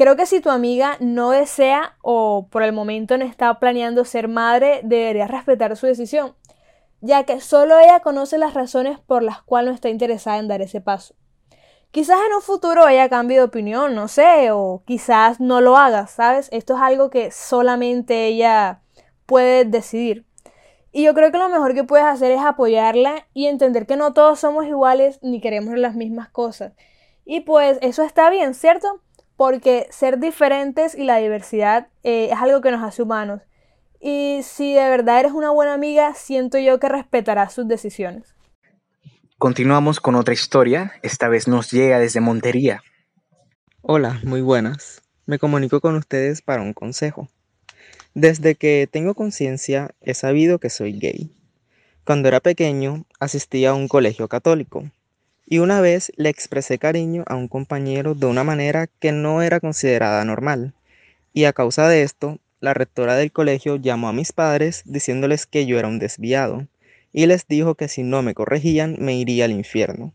Creo 0.00 0.16
que 0.16 0.24
si 0.24 0.40
tu 0.40 0.48
amiga 0.48 0.96
no 1.00 1.28
desea 1.28 1.94
o 2.00 2.48
por 2.50 2.62
el 2.62 2.72
momento 2.72 3.18
no 3.18 3.26
está 3.26 3.58
planeando 3.58 4.06
ser 4.06 4.28
madre, 4.28 4.80
deberías 4.82 5.30
respetar 5.30 5.76
su 5.76 5.86
decisión, 5.86 6.34
ya 7.02 7.24
que 7.24 7.42
solo 7.42 7.78
ella 7.78 8.00
conoce 8.00 8.38
las 8.38 8.54
razones 8.54 8.98
por 8.98 9.22
las 9.22 9.42
cuales 9.42 9.68
no 9.68 9.74
está 9.74 9.90
interesada 9.90 10.38
en 10.38 10.48
dar 10.48 10.62
ese 10.62 10.80
paso. 10.80 11.16
Quizás 11.90 12.16
en 12.26 12.34
un 12.34 12.40
futuro 12.40 12.88
ella 12.88 13.10
cambie 13.10 13.36
de 13.36 13.42
opinión, 13.42 13.94
no 13.94 14.08
sé, 14.08 14.50
o 14.52 14.82
quizás 14.86 15.38
no 15.38 15.60
lo 15.60 15.76
haga, 15.76 16.06
¿sabes? 16.06 16.48
Esto 16.50 16.76
es 16.76 16.80
algo 16.80 17.10
que 17.10 17.30
solamente 17.30 18.24
ella 18.24 18.80
puede 19.26 19.66
decidir. 19.66 20.24
Y 20.92 21.02
yo 21.02 21.12
creo 21.12 21.30
que 21.30 21.36
lo 21.36 21.50
mejor 21.50 21.74
que 21.74 21.84
puedes 21.84 22.06
hacer 22.06 22.30
es 22.30 22.40
apoyarla 22.40 23.26
y 23.34 23.48
entender 23.48 23.86
que 23.86 23.96
no 23.96 24.14
todos 24.14 24.40
somos 24.40 24.64
iguales 24.64 25.18
ni 25.20 25.42
queremos 25.42 25.76
las 25.76 25.94
mismas 25.94 26.30
cosas. 26.30 26.72
Y 27.26 27.40
pues 27.40 27.78
eso 27.82 28.02
está 28.02 28.30
bien, 28.30 28.54
¿cierto? 28.54 29.02
Porque 29.40 29.86
ser 29.88 30.18
diferentes 30.18 30.94
y 30.94 31.04
la 31.04 31.16
diversidad 31.16 31.88
eh, 32.02 32.28
es 32.30 32.36
algo 32.36 32.60
que 32.60 32.70
nos 32.70 32.82
hace 32.82 33.00
humanos. 33.00 33.40
Y 33.98 34.40
si 34.42 34.74
de 34.74 34.86
verdad 34.90 35.20
eres 35.20 35.32
una 35.32 35.48
buena 35.48 35.72
amiga, 35.72 36.12
siento 36.12 36.58
yo 36.58 36.78
que 36.78 36.90
respetarás 36.90 37.54
sus 37.54 37.66
decisiones. 37.66 38.34
Continuamos 39.38 39.98
con 39.98 40.14
otra 40.14 40.34
historia, 40.34 40.92
esta 41.02 41.28
vez 41.28 41.48
nos 41.48 41.70
llega 41.70 41.98
desde 41.98 42.20
Montería. 42.20 42.82
Hola, 43.80 44.20
muy 44.24 44.42
buenas. 44.42 45.00
Me 45.24 45.38
comunico 45.38 45.80
con 45.80 45.96
ustedes 45.96 46.42
para 46.42 46.60
un 46.60 46.74
consejo. 46.74 47.30
Desde 48.12 48.56
que 48.56 48.90
tengo 48.92 49.14
conciencia 49.14 49.92
he 50.02 50.12
sabido 50.12 50.58
que 50.58 50.68
soy 50.68 50.98
gay. 50.98 51.34
Cuando 52.04 52.28
era 52.28 52.40
pequeño 52.40 53.06
asistía 53.18 53.70
a 53.70 53.74
un 53.74 53.88
colegio 53.88 54.28
católico 54.28 54.90
y 55.50 55.58
una 55.58 55.80
vez 55.80 56.12
le 56.16 56.28
expresé 56.28 56.78
cariño 56.78 57.24
a 57.26 57.34
un 57.34 57.48
compañero 57.48 58.14
de 58.14 58.26
una 58.26 58.44
manera 58.44 58.86
que 58.86 59.10
no 59.10 59.42
era 59.42 59.58
considerada 59.58 60.24
normal. 60.24 60.74
Y 61.32 61.44
a 61.44 61.52
causa 61.52 61.88
de 61.88 62.02
esto, 62.02 62.38
la 62.60 62.72
rectora 62.72 63.16
del 63.16 63.32
colegio 63.32 63.74
llamó 63.74 64.08
a 64.08 64.12
mis 64.12 64.32
padres 64.32 64.82
diciéndoles 64.84 65.46
que 65.46 65.66
yo 65.66 65.76
era 65.76 65.88
un 65.88 65.98
desviado 65.98 66.68
y 67.12 67.26
les 67.26 67.48
dijo 67.48 67.74
que 67.74 67.88
si 67.88 68.04
no 68.04 68.22
me 68.22 68.32
corregían 68.32 68.96
me 69.00 69.18
iría 69.18 69.46
al 69.46 69.50
infierno. 69.50 70.14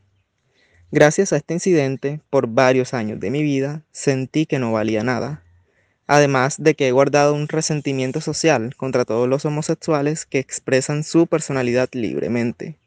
Gracias 0.89 1.34
a 1.34 1.38
este 1.38 1.54
incidente, 1.54 2.22
por 2.30 2.48
varios 2.48 2.94
años 2.94 3.20
de 3.20 3.30
mi 3.30 3.44
vida, 3.44 3.84
sentí 3.92 4.46
que 4.46 4.58
no 4.58 4.72
valía 4.72 5.04
nada. 5.04 5.44
Además 6.08 6.56
de 6.60 6.75
que 6.75 6.88
he 6.88 6.92
guardado 6.94 7.34
un 7.34 7.50
resentimiento 7.50 8.22
social 8.22 8.74
contra 8.77 9.04
todos 9.04 9.27
los 9.27 9.44
homosexuales 9.44 10.25
que 10.25 10.39
expresan 10.39 11.04
su 11.04 11.27
personalidad 11.27 11.89
libremente, 11.92 12.77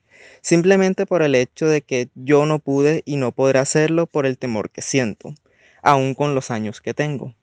simplemente 0.41 1.07
por 1.07 1.23
el 1.23 1.35
hecho 1.35 1.67
de 1.67 1.83
que 1.83 2.09
yo 2.15 2.47
no 2.47 2.59
pude 2.59 3.03
y 3.05 3.17
no 3.17 3.33
podré 3.33 3.59
hacerlo 3.59 4.07
por 4.07 4.27
el 4.27 4.39
temor 4.39 4.71
que 4.71 4.83
siento, 4.83 5.35
aún 5.83 6.15
con 6.15 6.35
los 6.35 6.51
años 6.51 6.81
que 6.81 6.95
tengo. 6.95 7.35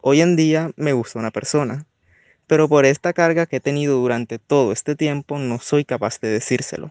Hoy 0.00 0.20
en 0.20 0.36
día 0.36 0.70
me 0.76 0.92
gusta 0.92 1.18
una 1.18 1.30
persona, 1.30 1.86
pero 2.46 2.68
por 2.68 2.84
esta 2.84 3.12
carga 3.12 3.46
que 3.46 3.56
he 3.56 3.60
tenido 3.60 3.98
durante 3.98 4.38
todo 4.38 4.72
este 4.72 4.96
tiempo 4.96 5.38
no 5.38 5.58
soy 5.58 5.84
capaz 5.84 6.20
de 6.20 6.28
decírselo, 6.28 6.90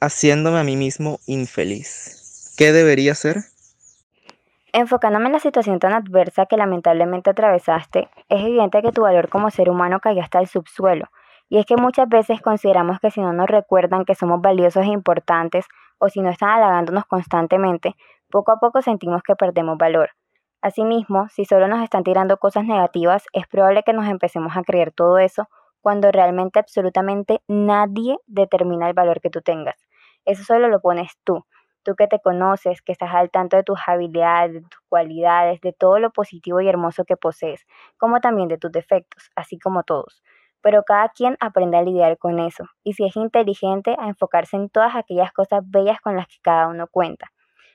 haciéndome 0.00 0.58
a 0.58 0.64
mí 0.64 0.76
mismo 0.76 1.20
infeliz. 1.26 2.54
¿Qué 2.56 2.72
debería 2.72 3.12
hacer? 3.12 3.38
Enfocándome 4.72 5.26
en 5.26 5.32
la 5.32 5.40
situación 5.40 5.78
tan 5.78 5.92
adversa 5.92 6.46
que 6.46 6.56
lamentablemente 6.56 7.30
atravesaste, 7.30 8.08
es 8.28 8.40
evidente 8.42 8.82
que 8.82 8.90
tu 8.90 9.02
valor 9.02 9.28
como 9.28 9.50
ser 9.50 9.70
humano 9.70 10.00
cayó 10.00 10.20
hasta 10.20 10.40
el 10.40 10.46
subsuelo. 10.46 11.10
Y 11.48 11.58
es 11.58 11.66
que 11.66 11.76
muchas 11.76 12.08
veces 12.08 12.40
consideramos 12.40 12.98
que 13.00 13.10
si 13.10 13.20
no 13.20 13.32
nos 13.32 13.48
recuerdan 13.48 14.04
que 14.04 14.14
somos 14.14 14.40
valiosos 14.40 14.84
e 14.84 14.88
importantes, 14.88 15.66
o 15.98 16.08
si 16.08 16.20
no 16.20 16.30
están 16.30 16.50
halagándonos 16.50 17.04
constantemente, 17.06 17.94
poco 18.30 18.52
a 18.52 18.58
poco 18.58 18.82
sentimos 18.82 19.22
que 19.22 19.36
perdemos 19.36 19.78
valor. 19.78 20.10
Asimismo, 20.62 21.28
si 21.28 21.44
solo 21.44 21.68
nos 21.68 21.82
están 21.82 22.04
tirando 22.04 22.38
cosas 22.38 22.64
negativas, 22.64 23.24
es 23.32 23.46
probable 23.46 23.82
que 23.82 23.92
nos 23.92 24.08
empecemos 24.08 24.56
a 24.56 24.62
creer 24.62 24.92
todo 24.92 25.18
eso 25.18 25.48
cuando 25.80 26.10
realmente 26.10 26.58
absolutamente 26.58 27.42
nadie 27.46 28.16
determina 28.26 28.88
el 28.88 28.94
valor 28.94 29.20
que 29.20 29.30
tú 29.30 29.42
tengas. 29.42 29.76
Eso 30.24 30.42
solo 30.42 30.68
lo 30.68 30.80
pones 30.80 31.12
tú 31.24 31.44
tú 31.84 31.94
que 31.94 32.08
te 32.08 32.18
conoces, 32.18 32.82
que 32.82 32.92
estás 32.92 33.14
al 33.14 33.30
tanto 33.30 33.56
de 33.56 33.62
tus 33.62 33.78
habilidades, 33.86 34.54
de 34.54 34.60
tus 34.62 34.80
cualidades, 34.88 35.60
de 35.60 35.72
todo 35.72 36.00
lo 36.00 36.10
positivo 36.10 36.60
y 36.60 36.68
hermoso 36.68 37.04
que 37.04 37.16
posees, 37.16 37.64
como 37.96 38.20
también 38.20 38.48
de 38.48 38.58
tus 38.58 38.72
defectos, 38.72 39.30
así 39.36 39.58
como 39.58 39.84
todos. 39.84 40.22
Pero 40.64 40.82
cada 40.82 41.10
quien 41.10 41.36
aprende 41.40 41.76
a 41.76 41.82
lidiar 41.82 42.16
con 42.16 42.40
eso, 42.40 42.64
y 42.82 42.94
si 42.94 43.04
es 43.04 43.14
inteligente, 43.16 43.94
a 43.98 44.08
enfocarse 44.08 44.56
en 44.56 44.70
todas 44.70 44.96
aquellas 44.96 45.30
cosas 45.30 45.60
bellas 45.66 46.00
con 46.00 46.16
las 46.16 46.26
que 46.26 46.36
cada 46.40 46.68
uno 46.68 46.86
cuenta. 46.90 47.30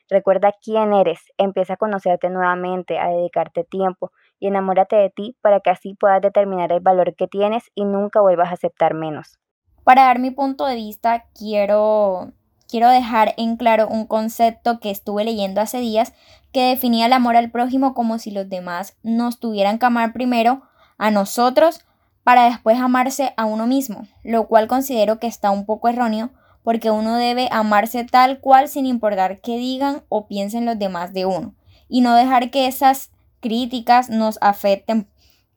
Recuerda 0.10 0.56
quién 0.60 0.92
eres, 0.94 1.20
empieza 1.38 1.74
a 1.74 1.78
conocerte 1.78 2.32
nuevamente, 2.32 2.98
a 2.98 3.10
dedicarte 3.10 3.64
tiempo 3.64 4.12
y 4.40 4.48
enamórate 4.48 4.96
de 4.96 5.12
ti 5.12 5.38
para 5.40 5.60
que 5.60 5.70
así 5.70 5.94
puedas 5.94 6.20
determinar 6.20 6.72
el 6.72 6.80
valor 6.80 7.16
que 7.16 7.28
tienes 7.28 7.70
y 7.76 7.86
nunca 7.86 8.22
vuelvas 8.22 8.50
a 8.50 8.56
aceptar 8.56 8.96
menos. 8.96 9.38
Para 9.84 10.06
dar 10.06 10.18
mi 10.18 10.32
punto 10.32 10.66
de 10.66 10.74
vista, 10.74 11.26
quiero 11.38 12.32
quiero 12.68 12.90
dejar 12.90 13.36
en 13.38 13.56
claro 13.58 13.88
un 13.88 14.08
concepto 14.08 14.80
que 14.80 14.90
estuve 14.90 15.24
leyendo 15.26 15.62
hace 15.62 15.78
días 15.78 16.14
que 16.52 16.70
definía 16.70 17.06
el 17.06 17.14
amor 17.14 17.36
al 17.36 17.52
prójimo 17.52 17.94
como 17.94 18.18
si 18.18 18.32
los 18.32 18.50
demás 18.50 18.98
nos 19.04 19.40
tuvieran 19.40 19.78
que 19.78 19.86
amar 19.86 20.12
primero 20.12 20.64
a 20.98 21.12
nosotros 21.12 21.86
para 22.30 22.44
después 22.44 22.78
amarse 22.78 23.34
a 23.38 23.46
uno 23.46 23.66
mismo, 23.66 24.08
lo 24.22 24.46
cual 24.46 24.68
considero 24.68 25.18
que 25.18 25.26
está 25.26 25.50
un 25.50 25.66
poco 25.66 25.90
erróneo 25.90 26.30
porque 26.62 26.92
uno 26.92 27.16
debe 27.16 27.50
amarse 27.52 28.04
tal 28.04 28.40
cual 28.40 28.70
sin 28.70 28.86
importar 28.86 29.42
qué 29.42 29.58
digan 29.58 30.04
o 30.10 30.28
piensen 30.28 30.64
los 30.64 30.78
demás 30.78 31.12
de 31.12 31.26
uno 31.26 31.56
y 31.88 32.02
no 32.02 32.14
dejar 32.14 32.52
que 32.52 32.68
esas 32.68 33.10
críticas 33.40 34.12
nos 34.12 34.38
afecten 34.42 35.08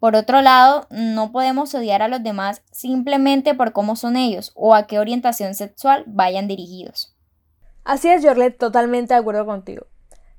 por 0.01 0.17
otro 0.17 0.41
lado, 0.41 0.87
no 0.89 1.31
podemos 1.31 1.75
odiar 1.75 2.01
a 2.01 2.09
los 2.09 2.23
demás 2.23 2.63
simplemente 2.71 3.53
por 3.53 3.73
cómo 3.73 3.95
son 3.95 4.17
ellos 4.17 4.51
o 4.55 4.75
a 4.75 4.87
qué 4.87 4.99
orientación 4.99 5.55
sexual 5.55 6.05
vayan 6.07 6.49
dirigidos. 6.49 7.15
Así 7.85 8.09
es, 8.09 8.25
Jorlet, 8.25 8.57
totalmente 8.57 9.13
de 9.13 9.21
acuerdo 9.21 9.45
contigo. 9.45 9.89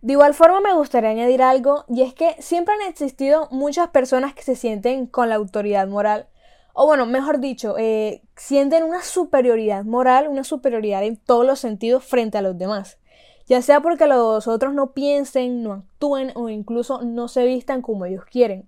De 0.04 0.12
igual 0.12 0.34
forma 0.34 0.60
me 0.60 0.74
gustaría 0.74 1.12
añadir 1.12 1.42
algo, 1.42 1.86
y 1.88 2.02
es 2.02 2.14
que 2.14 2.36
siempre 2.40 2.74
han 2.74 2.90
existido 2.90 3.48
muchas 3.52 3.88
personas 3.88 4.34
que 4.34 4.44
se 4.44 4.58
sienten 4.58 5.08
con 5.08 5.30
la 5.30 5.36
autoridad 5.36 5.88
moral, 5.88 6.28
o 6.74 6.86
bueno, 6.86 7.06
mejor 7.06 7.40
dicho, 7.40 7.78
eh, 7.78 8.22
sienten 8.36 8.84
una 8.84 9.02
superioridad 9.02 9.86
moral, 9.86 10.28
una 10.28 10.44
superioridad 10.44 11.06
en 11.06 11.16
todos 11.16 11.46
los 11.46 11.62
sentidos 11.62 12.04
frente 12.04 12.38
a 12.38 12.42
los 12.42 12.58
demás, 12.58 12.98
ya 13.46 13.62
sea 13.62 13.80
porque 13.80 14.06
los 14.06 14.46
otros 14.46 14.74
no 14.74 14.92
piensen, 14.92 15.64
no 15.64 15.72
actúen 15.72 16.34
o 16.36 16.50
incluso 16.50 17.02
no 17.02 17.30
se 17.30 17.46
vistan 17.46 17.82
como 17.82 18.04
ellos 18.04 18.26
quieren. 18.26 18.68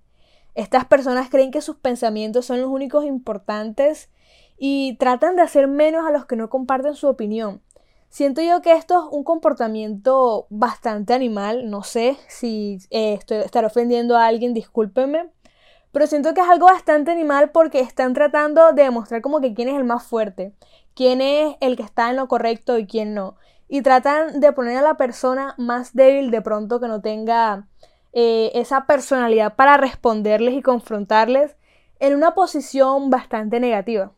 Estas 0.53 0.85
personas 0.85 1.29
creen 1.29 1.51
que 1.51 1.59
sus 1.59 1.75
pensamientos 1.75 2.45
son 2.45 2.61
los 2.61 2.69
únicos 2.69 3.03
importantes 3.03 4.09
y 4.57 4.95
tratan 4.99 5.35
de 5.35 5.41
hacer 5.41 5.67
menos 5.67 6.07
a 6.07 6.11
los 6.11 6.25
que 6.27 6.37
no 6.37 6.49
comparten 6.49 6.95
su 6.95 7.09
opinión. 7.09 7.61
Siento 8.15 8.41
yo 8.41 8.61
que 8.61 8.71
esto 8.71 8.97
es 8.97 9.05
un 9.11 9.25
comportamiento 9.25 10.47
bastante 10.49 11.13
animal, 11.13 11.69
no 11.69 11.83
sé 11.83 12.15
si 12.29 12.77
eh, 12.89 13.15
estoy, 13.15 13.39
estaré 13.39 13.67
ofendiendo 13.67 14.15
a 14.15 14.25
alguien, 14.25 14.53
discúlpenme, 14.53 15.33
pero 15.91 16.07
siento 16.07 16.33
que 16.33 16.39
es 16.39 16.47
algo 16.47 16.67
bastante 16.67 17.11
animal 17.11 17.51
porque 17.51 17.81
están 17.81 18.13
tratando 18.13 18.71
de 18.71 18.83
demostrar 18.83 19.21
como 19.21 19.41
que 19.41 19.53
quién 19.53 19.67
es 19.67 19.75
el 19.75 19.83
más 19.83 20.03
fuerte, 20.03 20.53
quién 20.93 21.19
es 21.19 21.57
el 21.59 21.75
que 21.75 21.83
está 21.83 22.09
en 22.09 22.15
lo 22.15 22.29
correcto 22.29 22.77
y 22.77 22.87
quién 22.87 23.13
no. 23.13 23.35
Y 23.67 23.81
tratan 23.81 24.39
de 24.39 24.53
poner 24.53 24.77
a 24.77 24.81
la 24.81 24.95
persona 24.95 25.53
más 25.57 25.93
débil 25.93 26.31
de 26.31 26.41
pronto 26.41 26.79
que 26.79 26.87
no 26.87 27.01
tenga 27.01 27.67
eh, 28.13 28.49
esa 28.53 28.85
personalidad 28.85 29.57
para 29.57 29.75
responderles 29.75 30.53
y 30.53 30.61
confrontarles 30.61 31.57
en 31.99 32.15
una 32.15 32.33
posición 32.33 33.09
bastante 33.09 33.59
negativa. 33.59 34.13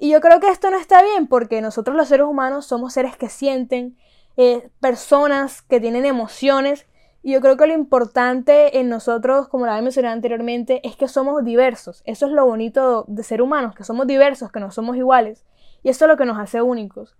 Y 0.00 0.10
yo 0.10 0.20
creo 0.20 0.40
que 0.40 0.48
esto 0.48 0.70
no 0.70 0.78
está 0.78 1.02
bien 1.02 1.26
porque 1.26 1.60
nosotros 1.60 1.96
los 1.96 2.08
seres 2.08 2.26
humanos 2.26 2.66
somos 2.66 2.92
seres 2.92 3.16
que 3.16 3.28
sienten, 3.28 3.96
eh, 4.36 4.70
personas 4.80 5.62
que 5.62 5.80
tienen 5.80 6.04
emociones 6.04 6.86
y 7.22 7.32
yo 7.32 7.40
creo 7.40 7.56
que 7.56 7.66
lo 7.66 7.74
importante 7.74 8.78
en 8.78 8.88
nosotros, 8.88 9.48
como 9.48 9.66
lo 9.66 9.72
había 9.72 9.82
mencionado 9.82 10.14
anteriormente, 10.14 10.80
es 10.82 10.96
que 10.96 11.08
somos 11.08 11.44
diversos. 11.44 12.02
Eso 12.06 12.26
es 12.26 12.32
lo 12.32 12.46
bonito 12.46 13.04
de 13.08 13.22
ser 13.22 13.42
humanos, 13.42 13.74
que 13.74 13.84
somos 13.84 14.06
diversos, 14.06 14.52
que 14.52 14.60
no 14.60 14.70
somos 14.70 14.96
iguales. 14.96 15.44
Y 15.82 15.90
eso 15.90 16.04
es 16.04 16.08
lo 16.08 16.16
que 16.16 16.24
nos 16.24 16.38
hace 16.38 16.62
únicos. 16.62 17.16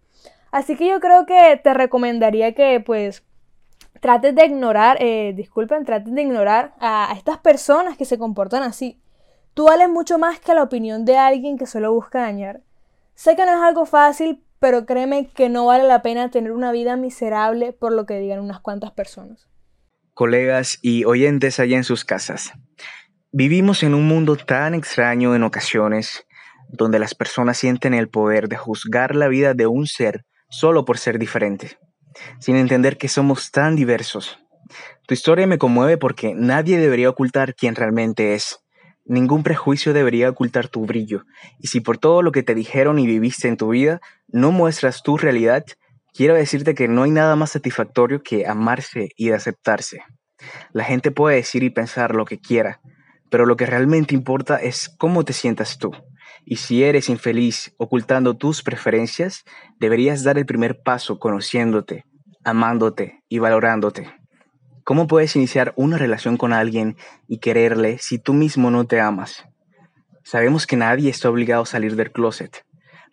Así 0.51 0.77
que 0.77 0.89
yo 0.89 1.01
creo 1.01 1.27
que 1.27 1.61
te 1.63 1.75
recomendaría 1.75 2.55
que 2.55 2.81
pues 2.81 3.25
traten 4.01 4.35
de 4.35 4.47
ignorar, 4.47 4.97
eh, 5.01 5.33
disculpen, 5.37 5.85
traten 5.85 6.15
de 6.15 6.23
ignorar 6.23 6.75
a, 6.81 7.13
estas 7.17 7.39
personas 7.39 7.97
que 7.97 8.05
se 8.05 8.19
comportan 8.19 8.63
así. 8.63 9.01
Tú 9.55 9.65
vales 9.65 9.89
mucho 9.89 10.19
más 10.19 10.39
que 10.39 10.55
la 10.55 10.63
opinión 10.63 11.05
de 11.05 11.19
alguien 11.19 11.59
que 11.59 11.67
solo 11.67 11.93
busca 11.93 12.21
dañar. 12.21 12.63
Sé 13.19 13.35
que 13.35 13.45
no 13.45 13.53
es 13.53 13.61
algo 13.61 13.85
fácil, 13.85 14.45
pero 14.61 14.87
créeme 14.87 15.29
que 15.29 15.49
no 15.49 15.67
vale 15.67 15.83
la 15.83 16.03
pena 16.03 16.31
tener 16.31 16.53
una 16.53 16.71
vida 16.71 16.97
miserable 16.97 17.73
por 17.73 17.93
lo 17.93 18.07
que 18.07 18.21
digan 18.21 18.39
unas 18.39 18.61
cuantas 18.61 18.93
personas. 18.93 19.49
Colegas 20.15 20.79
y 20.83 21.05
oyentes 21.05 21.59
allá 21.59 21.77
en 21.77 21.83
sus 21.83 22.05
casas, 22.05 22.53
vivimos 23.33 23.83
en 23.83 23.95
un 23.95 24.07
mundo 24.07 24.37
tan 24.37 24.73
extraño 24.73 25.35
en 25.35 25.43
ocasiones, 25.43 26.27
donde 26.69 27.01
las 27.01 27.17
personas 27.17 27.59
sienten 27.59 27.93
el 27.93 28.09
poder 28.09 28.49
de 28.49 28.57
juzgar 28.57 29.17
la 29.17 29.27
vida 29.27 29.53
de 29.53 29.67
un 29.67 29.89
ser 29.89 30.25
solo 30.49 30.85
por 30.85 30.97
ser 30.99 31.19
diferente 31.19 31.77
sin 32.39 32.57
entender 32.57 32.99
que 32.99 33.09
somos 33.09 33.51
tan 33.51 33.77
diversos. 33.77 34.39
Tu 35.07 35.15
historia 35.15 35.47
me 35.47 35.59
conmueve 35.59 35.97
porque 35.97 36.35
nadie 36.35 36.79
debería 36.79 37.11
ocultar 37.11 37.55
quién 37.55 37.75
realmente 37.75 38.35
es. 38.35 38.61
Ningún 39.09 39.43
prejuicio 39.43 39.95
debería 39.95 40.29
ocultar 40.29 40.69
tu 40.69 40.85
brillo. 40.85 41.25
Y 41.59 41.69
si 41.69 41.81
por 41.81 41.97
todo 41.97 42.21
lo 42.21 42.31
que 42.31 42.43
te 42.43 42.55
dijeron 42.55 42.99
y 42.99 43.07
viviste 43.07 43.49
en 43.49 43.57
tu 43.57 43.71
vida 43.71 44.01
no 44.29 44.53
muestras 44.53 45.03
tu 45.03 45.17
realidad, 45.17 45.65
quiero 46.13 46.35
decirte 46.35 46.75
que 46.75 46.89
no 46.89 47.05
hay 47.05 47.11
nada 47.11 47.35
más 47.35 47.53
satisfactorio 47.53 48.23
que 48.23 48.47
amarse 48.47 49.09
y 49.17 49.31
aceptarse. 49.31 50.03
La 50.73 50.85
gente 50.85 51.11
puede 51.11 51.37
decir 51.37 51.63
y 51.63 51.71
pensar 51.71 52.15
lo 52.15 52.27
que 52.27 52.39
quiera, 52.39 52.83
pero 53.31 53.47
lo 53.47 53.57
que 53.57 53.65
realmente 53.65 54.15
importa 54.15 54.57
es 54.57 54.91
cómo 54.91 55.25
te 55.25 55.33
sientas 55.33 55.79
tú. 55.79 55.91
Y 56.45 56.57
si 56.57 56.85
eres 56.85 57.09
infeliz 57.09 57.75
ocultando 57.79 58.37
tus 58.37 58.63
preferencias, 58.63 59.45
deberías 59.81 60.23
dar 60.23 60.37
el 60.37 60.45
primer 60.45 60.83
paso 60.83 61.19
conociéndote, 61.19 62.05
amándote 62.45 63.25
y 63.31 63.39
valorándote. 63.39 64.18
¿Cómo 64.89 65.07
puedes 65.07 65.37
iniciar 65.37 65.75
una 65.77 65.99
relación 65.99 66.39
con 66.39 66.55
alguien 66.55 66.97
y 67.27 67.41
quererle 67.41 67.99
si 67.99 68.19
tú 68.19 68.33
mismo 68.33 68.71
no 68.71 68.87
te 68.87 69.03
amas? 69.03 69.45
Sabemos 70.25 70.67
que 70.67 70.79
nadie 70.79 71.11
está 71.11 71.29
obligado 71.29 71.65
a 71.65 71.67
salir 71.67 71.95
del 71.95 72.11
closet, 72.11 72.65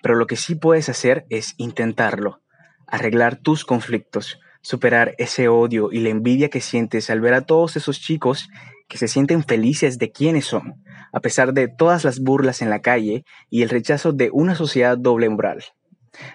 pero 0.02 0.16
lo 0.16 0.26
que 0.26 0.38
sí 0.38 0.56
puedes 0.56 0.88
hacer 0.88 1.26
es 1.30 1.54
intentarlo, 1.58 2.40
arreglar 2.88 3.36
tus 3.36 3.66
conflictos, 3.66 4.40
superar 4.62 5.16
ese 5.18 5.50
odio 5.50 5.92
y 5.92 6.00
la 6.00 6.12
envidia 6.12 6.50
que 6.50 6.62
sientes 6.62 7.10
al 7.10 7.20
ver 7.20 7.34
a 7.34 7.42
todos 7.42 7.76
esos 7.76 8.00
chicos 8.00 8.48
que 8.88 8.98
se 8.98 9.10
sienten 9.10 9.44
felices 9.44 10.00
de 10.00 10.14
quienes 10.14 10.46
son, 10.46 10.82
a 11.12 11.20
pesar 11.20 11.52
de 11.52 11.68
todas 11.68 12.06
las 12.06 12.22
burlas 12.22 12.62
en 12.62 12.70
la 12.70 12.80
calle 12.80 13.26
y 13.50 13.64
el 13.64 13.70
rechazo 13.70 14.14
de 14.14 14.30
una 14.32 14.56
sociedad 14.56 14.98
doble 14.98 15.28
moral. 15.28 15.62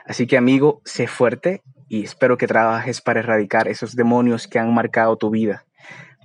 Así 0.04 0.26
que 0.26 0.36
amigo, 0.36 0.82
sé 0.84 1.06
fuerte 1.06 1.62
y 1.90 2.04
espero 2.04 2.38
que 2.38 2.46
trabajes 2.46 3.00
para 3.00 3.18
erradicar 3.18 3.66
esos 3.66 3.96
demonios 3.96 4.46
que 4.46 4.60
han 4.60 4.72
marcado 4.72 5.16
tu 5.16 5.28
vida. 5.28 5.66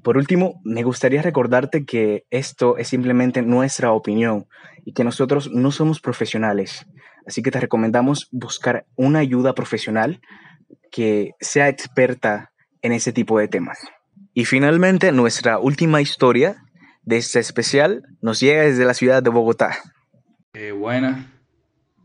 Por 0.03 0.15
último, 0.15 0.61
me 0.63 0.83
gustaría 0.83 1.23
recordarte 1.23 1.85
que 1.85 2.23
esto 2.29 2.77
es 2.77 2.89
simplemente 2.89 3.41
nuestra 3.41 3.91
opinión 3.91 4.45
y 4.85 4.93
que 4.93 5.03
nosotros 5.03 5.49
no 5.51 5.71
somos 5.71 5.99
profesionales. 5.99 6.85
Así 7.25 7.41
que 7.41 7.49
te 7.49 7.59
recomendamos 7.59 8.29
buscar 8.31 8.85
una 8.95 9.17
ayuda 9.17 9.55
profesional 9.55 10.21
que 10.91 11.31
sea 11.39 11.67
experta 11.67 12.51
en 12.83 12.91
ese 12.91 13.11
tipo 13.11 13.39
de 13.39 13.47
temas. 13.47 13.79
Y 14.35 14.45
finalmente, 14.45 15.11
nuestra 15.11 15.57
última 15.57 15.99
historia 15.99 16.63
de 17.01 17.17
este 17.17 17.39
especial 17.39 18.03
nos 18.21 18.39
llega 18.39 18.61
desde 18.61 18.85
la 18.85 18.93
ciudad 18.93 19.23
de 19.23 19.31
Bogotá. 19.31 19.77
Eh, 20.53 20.71
buenas. 20.71 21.25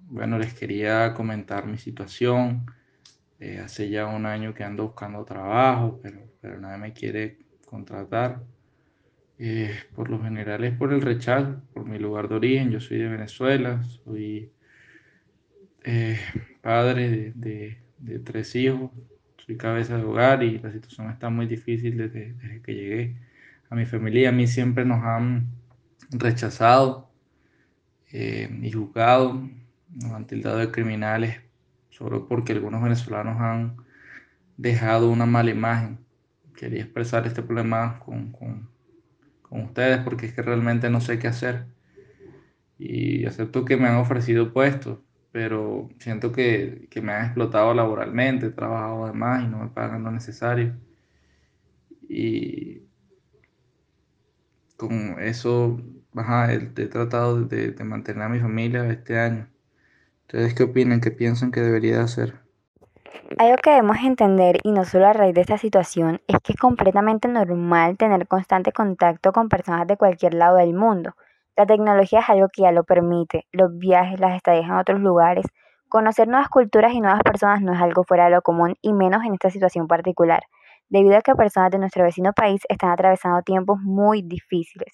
Bueno, 0.05 0.38
les 0.38 0.55
quería 0.55 1.12
comentar 1.12 1.67
mi 1.67 1.76
situación. 1.76 2.64
Eh, 3.40 3.59
hace 3.59 3.88
ya 3.88 4.06
un 4.06 4.26
año 4.26 4.54
que 4.54 4.64
ando 4.64 4.85
buscando 4.85 5.25
trabajo, 5.25 5.99
pero, 6.02 6.20
pero 6.40 6.61
nadie 6.61 6.78
me 6.78 6.92
quiere 6.92 7.38
contratar. 7.66 8.42
Eh, 9.38 9.75
por 9.94 10.11
lo 10.11 10.23
general 10.23 10.62
es 10.64 10.76
por 10.76 10.92
el 10.92 11.00
rechazo, 11.00 11.62
por 11.73 11.87
mi 11.87 11.99
lugar 11.99 12.28
de 12.28 12.35
origen. 12.35 12.70
Yo 12.70 12.80
soy 12.80 12.99
de 12.99 13.09
Venezuela, 13.09 13.82
soy 13.82 14.52
eh, 15.85 16.20
padre 16.61 17.32
de, 17.35 17.78
tres 18.23 18.54
hijos, 18.54 18.90
soy 19.38 19.56
cabeza 19.56 19.97
de 19.97 20.04
hogar 20.04 20.42
y 20.42 20.59
la 20.59 20.70
situación 20.70 21.11
está 21.11 21.30
muy 21.30 21.47
difícil 21.47 21.97
desde, 21.97 22.61
que 22.62 22.75
llegué 22.75 23.16
a 23.70 23.75
mi 23.75 23.87
familia. 23.87 24.28
A 24.28 24.32
mí 24.32 24.47
siempre 24.47 24.85
nos 24.85 25.02
han 25.02 25.49
rechazado 26.11 27.11
eh, 28.12 28.50
y 28.62 28.70
juzgado, 28.73 29.49
nos 29.88 30.12
han 30.12 30.26
tildado 30.26 30.59
de 30.59 30.70
criminales 30.70 31.40
solo 32.00 32.26
porque 32.26 32.54
algunos 32.54 32.83
venezolanos 32.83 33.38
han 33.38 33.76
dejado 34.57 35.11
una 35.11 35.26
mala 35.26 35.50
imagen. 35.50 35.99
Quería 36.57 36.80
expresar 36.83 37.26
este 37.26 37.42
problema 37.42 38.00
con, 38.00 38.33
con 38.33 39.61
ustedes 39.61 39.99
porque 40.02 40.25
es 40.26 40.33
que 40.33 40.40
realmente 40.40 40.88
no 40.88 41.02
sé 41.02 41.19
qué 41.19 41.28
hacer. 41.28 41.66
Y 42.78 43.26
acepto 43.26 43.66
que 43.66 43.76
me 43.76 43.88
han 43.88 43.97
ofrecido 43.97 44.54
puestos, 44.54 45.00
pero 45.30 45.90
siento 45.99 46.33
que, 46.33 46.88
me 47.02 47.12
han 47.12 47.26
explotado 47.26 47.75
laboralmente, 47.75 48.47
he 48.47 48.50
trabajado 48.50 49.07
de 49.07 49.12
más 49.12 49.45
y 49.45 49.49
no 49.49 49.59
me 49.59 49.69
pagan 49.69 50.02
lo 50.02 50.11
necesario. 50.11 50.75
Y 52.09 52.85
con 54.78 55.21
eso, 55.21 55.78
he, 56.49 56.87
tratado 56.87 57.45
de, 57.45 57.75
mantener 57.85 58.23
a 58.23 58.28
mi 58.30 58.40
familia 58.40 58.90
este 58.90 59.19
año. 59.19 59.50
¿Ustedes 60.31 60.55
qué 60.55 60.63
opinan? 60.63 61.01
¿Qué 61.01 61.11
piensan 61.11 61.51
que 61.51 61.61
debería 61.61 62.03
hacer? 62.03 62.35
Algo 63.37 63.57
que 63.57 63.71
debemos 63.71 63.97
entender, 64.05 64.61
y 64.63 64.71
no 64.71 64.85
solo 64.85 65.09
a 65.09 65.13
raíz 65.13 65.35
de 65.35 65.41
esta 65.41 65.59
situación, 65.59 66.21
es 66.29 66.37
que 66.39 66.53
es 66.53 66.57
completamente 66.57 67.27
normal 67.27 67.97
tener 67.97 68.29
constante 68.29 68.71
contacto 68.71 69.33
con 69.33 69.49
personas 69.49 69.89
de 69.89 69.97
cualquier 69.97 70.35
lado 70.35 70.59
del 70.59 70.73
mundo. 70.73 71.17
La 71.57 71.67
tecnología 71.67 72.21
es 72.21 72.29
algo 72.29 72.47
que 72.49 72.63
ya 72.63 72.71
lo 72.71 72.85
permite, 72.85 73.49
los 73.51 73.77
viajes, 73.77 74.21
las 74.21 74.37
estadías 74.37 74.67
en 74.67 74.75
otros 74.75 75.01
lugares, 75.01 75.47
conocer 75.89 76.29
nuevas 76.29 76.49
culturas 76.49 76.93
y 76.93 77.01
nuevas 77.01 77.23
personas 77.25 77.61
no 77.61 77.73
es 77.73 77.81
algo 77.81 78.05
fuera 78.05 78.27
de 78.27 78.31
lo 78.31 78.43
común 78.43 78.77
y 78.81 78.93
menos 78.93 79.25
en 79.25 79.33
esta 79.33 79.51
situación 79.51 79.89
particular, 79.89 80.45
debido 80.89 81.17
a 81.17 81.23
que 81.23 81.35
personas 81.35 81.73
de 81.73 81.81
nuestro 81.81 82.05
vecino 82.05 82.33
país 82.35 82.63
están 82.69 82.91
atravesando 82.91 83.43
tiempos 83.43 83.81
muy 83.81 84.23
difíciles. 84.23 84.93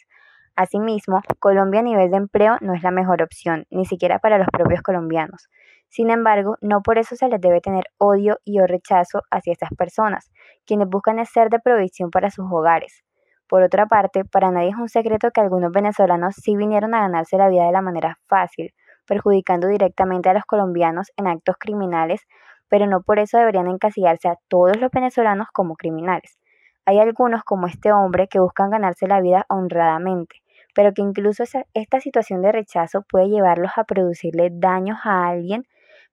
Asimismo, 0.56 1.20
Colombia 1.38 1.80
a 1.80 1.82
nivel 1.82 2.10
de 2.10 2.16
empleo 2.16 2.56
no 2.62 2.72
es 2.72 2.82
la 2.82 2.90
mejor 2.90 3.22
opción, 3.22 3.66
ni 3.68 3.84
siquiera 3.84 4.18
para 4.18 4.38
los 4.38 4.48
propios 4.48 4.80
colombianos. 4.80 5.48
Sin 5.90 6.10
embargo, 6.10 6.56
no 6.62 6.82
por 6.82 6.96
eso 6.96 7.14
se 7.14 7.28
les 7.28 7.40
debe 7.40 7.60
tener 7.60 7.84
odio 7.98 8.38
y 8.42 8.58
o 8.60 8.66
rechazo 8.66 9.20
hacia 9.30 9.52
estas 9.52 9.68
personas, 9.76 10.32
quienes 10.64 10.88
buscan 10.88 11.24
ser 11.26 11.50
de 11.50 11.60
provisión 11.60 12.10
para 12.10 12.30
sus 12.30 12.46
hogares. 12.50 13.04
Por 13.48 13.62
otra 13.62 13.84
parte, 13.84 14.24
para 14.24 14.50
nadie 14.50 14.70
es 14.70 14.76
un 14.76 14.88
secreto 14.88 15.30
que 15.30 15.42
algunos 15.42 15.70
venezolanos 15.72 16.34
sí 16.34 16.56
vinieron 16.56 16.94
a 16.94 17.02
ganarse 17.02 17.36
la 17.36 17.48
vida 17.48 17.66
de 17.66 17.72
la 17.72 17.82
manera 17.82 18.18
fácil, 18.26 18.72
perjudicando 19.06 19.68
directamente 19.68 20.30
a 20.30 20.34
los 20.34 20.44
colombianos 20.44 21.12
en 21.16 21.28
actos 21.28 21.56
criminales, 21.58 22.26
pero 22.68 22.86
no 22.86 23.02
por 23.02 23.18
eso 23.18 23.38
deberían 23.38 23.68
encasillarse 23.68 24.28
a 24.28 24.36
todos 24.48 24.80
los 24.80 24.90
venezolanos 24.90 25.48
como 25.52 25.76
criminales. 25.76 26.38
Hay 26.86 26.98
algunos 26.98 27.44
como 27.44 27.66
este 27.66 27.92
hombre 27.92 28.26
que 28.26 28.40
buscan 28.40 28.70
ganarse 28.70 29.06
la 29.06 29.20
vida 29.20 29.44
honradamente, 29.48 30.36
pero 30.76 30.92
que 30.92 31.00
incluso 31.00 31.42
esta 31.72 32.00
situación 32.00 32.42
de 32.42 32.52
rechazo 32.52 33.02
puede 33.08 33.30
llevarlos 33.30 33.72
a 33.76 33.84
producirle 33.84 34.50
daños 34.52 34.98
a 35.04 35.26
alguien 35.26 35.64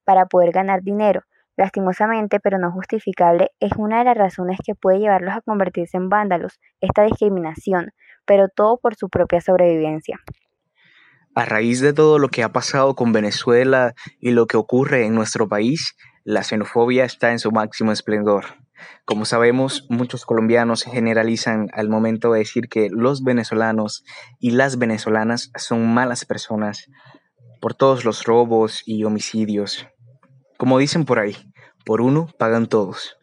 para 0.04 0.24
poder 0.24 0.52
ganar 0.52 0.82
dinero, 0.82 1.20
lastimosamente 1.54 2.40
pero 2.40 2.58
no 2.58 2.72
justificable, 2.72 3.50
es 3.60 3.72
una 3.76 3.98
de 3.98 4.04
las 4.06 4.16
razones 4.16 4.58
que 4.64 4.74
puede 4.74 5.00
llevarlos 5.00 5.34
a 5.34 5.42
convertirse 5.42 5.98
en 5.98 6.08
vándalos, 6.08 6.58
esta 6.80 7.02
discriminación, 7.02 7.90
pero 8.24 8.48
todo 8.48 8.78
por 8.78 8.94
su 8.94 9.10
propia 9.10 9.42
sobrevivencia. 9.42 10.18
A 11.34 11.44
raíz 11.44 11.80
de 11.80 11.92
todo 11.92 12.18
lo 12.18 12.28
que 12.28 12.42
ha 12.42 12.52
pasado 12.52 12.94
con 12.94 13.12
Venezuela 13.12 13.92
y 14.18 14.30
lo 14.30 14.46
que 14.46 14.56
ocurre 14.56 15.04
en 15.04 15.14
nuestro 15.14 15.46
país, 15.46 15.94
la 16.24 16.42
xenofobia 16.42 17.04
está 17.04 17.32
en 17.32 17.38
su 17.38 17.52
máximo 17.52 17.92
esplendor. 17.92 18.63
Como 19.04 19.24
sabemos, 19.24 19.86
muchos 19.88 20.24
colombianos 20.24 20.82
generalizan 20.82 21.68
al 21.72 21.88
momento 21.88 22.32
de 22.32 22.40
decir 22.40 22.68
que 22.68 22.88
los 22.90 23.22
venezolanos 23.22 24.04
y 24.38 24.50
las 24.52 24.78
venezolanas 24.78 25.50
son 25.56 25.92
malas 25.92 26.24
personas 26.24 26.88
por 27.60 27.74
todos 27.74 28.04
los 28.04 28.24
robos 28.24 28.82
y 28.86 29.04
homicidios. 29.04 29.86
Como 30.58 30.78
dicen 30.78 31.04
por 31.04 31.18
ahí, 31.18 31.36
por 31.84 32.00
uno 32.00 32.28
pagan 32.38 32.66
todos. 32.66 33.16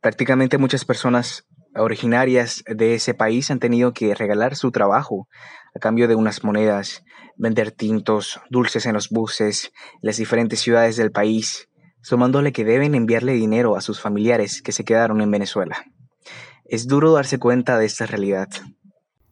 Prácticamente 0.00 0.58
muchas 0.58 0.84
personas 0.84 1.46
originarias 1.74 2.64
de 2.66 2.94
ese 2.94 3.14
país 3.14 3.50
han 3.50 3.60
tenido 3.60 3.92
que 3.92 4.14
regalar 4.14 4.56
su 4.56 4.70
trabajo 4.70 5.28
a 5.74 5.78
cambio 5.78 6.08
de 6.08 6.14
unas 6.14 6.42
monedas, 6.42 7.04
vender 7.36 7.70
tintos, 7.70 8.40
dulces 8.50 8.86
en 8.86 8.94
los 8.94 9.08
buses, 9.08 9.72
en 9.94 10.00
las 10.02 10.16
diferentes 10.16 10.60
ciudades 10.60 10.96
del 10.96 11.12
país, 11.12 11.69
sumándole 12.02 12.52
que 12.52 12.64
deben 12.64 12.94
enviarle 12.94 13.32
dinero 13.32 13.76
a 13.76 13.80
sus 13.80 14.00
familiares 14.00 14.62
que 14.62 14.72
se 14.72 14.84
quedaron 14.84 15.20
en 15.20 15.30
Venezuela. 15.30 15.84
Es 16.64 16.86
duro 16.86 17.12
darse 17.12 17.38
cuenta 17.38 17.78
de 17.78 17.86
esta 17.86 18.06
realidad. 18.06 18.48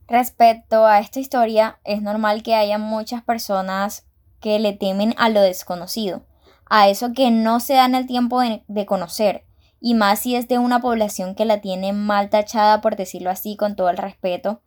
Respecto 0.09 0.87
a 0.87 0.99
esta 0.99 1.21
historia, 1.21 1.79
es 1.85 2.03
normal 2.03 2.43
que 2.43 2.55
haya 2.55 2.79
muchas 2.79 3.23
personas 3.23 4.07
que 4.41 4.59
le 4.59 4.73
temen 4.73 5.15
a 5.19 5.29
lo 5.29 5.41
desconocido 5.41 6.23
a 6.69 6.89
eso 6.89 7.13
que 7.13 7.31
no 7.31 7.61
se 7.61 7.75
dan 7.75 7.95
el 7.95 8.07
tiempo 8.07 8.41
de, 8.41 8.87
conocer, 8.87 9.45
y 9.81 9.95
más 9.95 10.21
si 10.21 10.37
es 10.37 10.49
de 10.49 10.59
una 10.59 10.81
población 10.81 11.35
que 11.35 11.45
la 11.45 11.61
tiene 11.61 11.93
mal 11.93 12.31
tachada, 12.31 12.81
por 12.81 12.97
decirlo 12.97 13.31
así, 13.31 13.57
con 13.57 13.77
todo 13.77 13.91
el 13.91 13.97
respeto. 13.97 14.61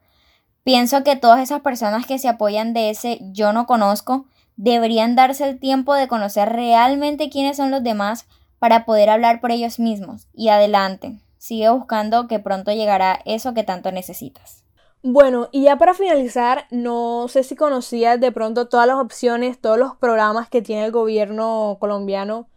Pienso 0.63 1.03
que 1.03 1.15
todas 1.15 1.41
esas 1.41 1.61
personas 1.61 2.05
que 2.05 2.19
se 2.19 2.27
apoyan 2.27 2.73
de 2.73 2.89
ese 2.91 3.19
yo 3.31 3.51
no 3.53 3.65
conozco 3.65 4.25
deberían 4.55 5.15
darse 5.15 5.49
el 5.49 5.59
tiempo 5.59 5.93
de 5.93 6.07
conocer 6.07 6.49
realmente 6.49 7.29
quiénes 7.29 7.57
son 7.57 7.71
los 7.71 7.83
demás 7.83 8.27
para 8.59 8.85
poder 8.85 9.09
hablar 9.09 9.41
por 9.41 9.51
ellos 9.51 9.79
mismos. 9.79 10.27
Y 10.33 10.49
adelante, 10.49 11.19
sigue 11.37 11.69
buscando 11.69 12.27
que 12.27 12.39
pronto 12.39 12.71
llegará 12.71 13.19
eso 13.25 13.53
que 13.53 13.63
tanto 13.63 13.91
necesitas. 13.91 14.63
Bueno, 15.03 15.49
y 15.51 15.63
ya 15.63 15.77
para 15.77 15.95
finalizar, 15.95 16.67
no 16.69 17.27
sé 17.27 17.41
si 17.41 17.55
conocías 17.55 18.19
de 18.19 18.31
pronto 18.31 18.67
todas 18.67 18.85
las 18.85 18.97
opciones, 18.97 19.59
todos 19.59 19.79
los 19.79 19.95
programas 19.95 20.47
que 20.47 20.61
tiene 20.61 20.85
el 20.85 20.91
gobierno 20.91 21.77
colombiano 21.79 22.47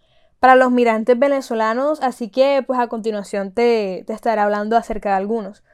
para 0.40 0.54
los 0.54 0.70
migrantes 0.70 1.18
venezolanos, 1.18 2.02
así 2.02 2.28
que 2.28 2.62
pues 2.66 2.78
a 2.78 2.88
continuación 2.88 3.52
te, 3.52 4.04
te 4.06 4.12
estaré 4.12 4.42
hablando 4.42 4.76
acerca 4.76 5.08
de 5.08 5.16
algunos. 5.16 5.64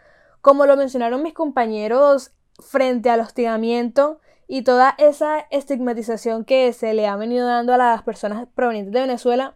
Como 0.42 0.64
lo 0.64 0.76
mencionaron 0.76 1.24
mis 1.24 1.34
compañeros, 1.34 2.30
frente 2.60 3.10
al 3.10 3.18
hostigamiento 3.18 4.20
y 4.52 4.62
toda 4.62 4.96
esa 4.98 5.46
estigmatización 5.52 6.44
que 6.44 6.72
se 6.72 6.92
le 6.92 7.06
ha 7.06 7.14
venido 7.14 7.46
dando 7.46 7.72
a 7.72 7.76
las 7.76 8.02
personas 8.02 8.48
provenientes 8.52 8.92
de 8.92 9.02
Venezuela, 9.02 9.54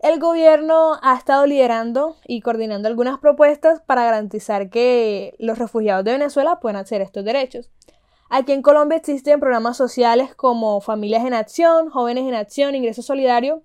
el 0.00 0.20
gobierno 0.20 0.98
ha 1.00 1.16
estado 1.16 1.46
liderando 1.46 2.16
y 2.26 2.42
coordinando 2.42 2.86
algunas 2.86 3.18
propuestas 3.18 3.80
para 3.80 4.04
garantizar 4.04 4.68
que 4.68 5.34
los 5.38 5.58
refugiados 5.58 6.04
de 6.04 6.12
Venezuela 6.12 6.60
puedan 6.60 6.76
acceder 6.76 7.00
a 7.00 7.06
estos 7.06 7.24
derechos. 7.24 7.70
Aquí 8.28 8.52
en 8.52 8.60
Colombia 8.60 8.98
existen 8.98 9.40
programas 9.40 9.78
sociales 9.78 10.34
como 10.34 10.82
Familias 10.82 11.24
en 11.24 11.32
Acción, 11.32 11.88
Jóvenes 11.88 12.28
en 12.28 12.34
Acción, 12.34 12.74
Ingreso 12.74 13.00
Solidario, 13.00 13.62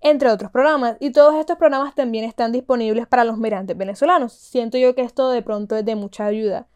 entre 0.00 0.30
otros 0.30 0.52
programas. 0.52 0.96
Y 1.00 1.10
todos 1.10 1.34
estos 1.34 1.58
programas 1.58 1.96
también 1.96 2.24
están 2.24 2.52
disponibles 2.52 3.08
para 3.08 3.24
los 3.24 3.36
migrantes 3.36 3.76
venezolanos. 3.76 4.32
Siento 4.32 4.78
yo 4.78 4.94
que 4.94 5.02
esto 5.02 5.28
de 5.30 5.42
pronto 5.42 5.74
es 5.74 5.84
de 5.84 5.96
mucha 5.96 6.26
ayuda. 6.26 6.68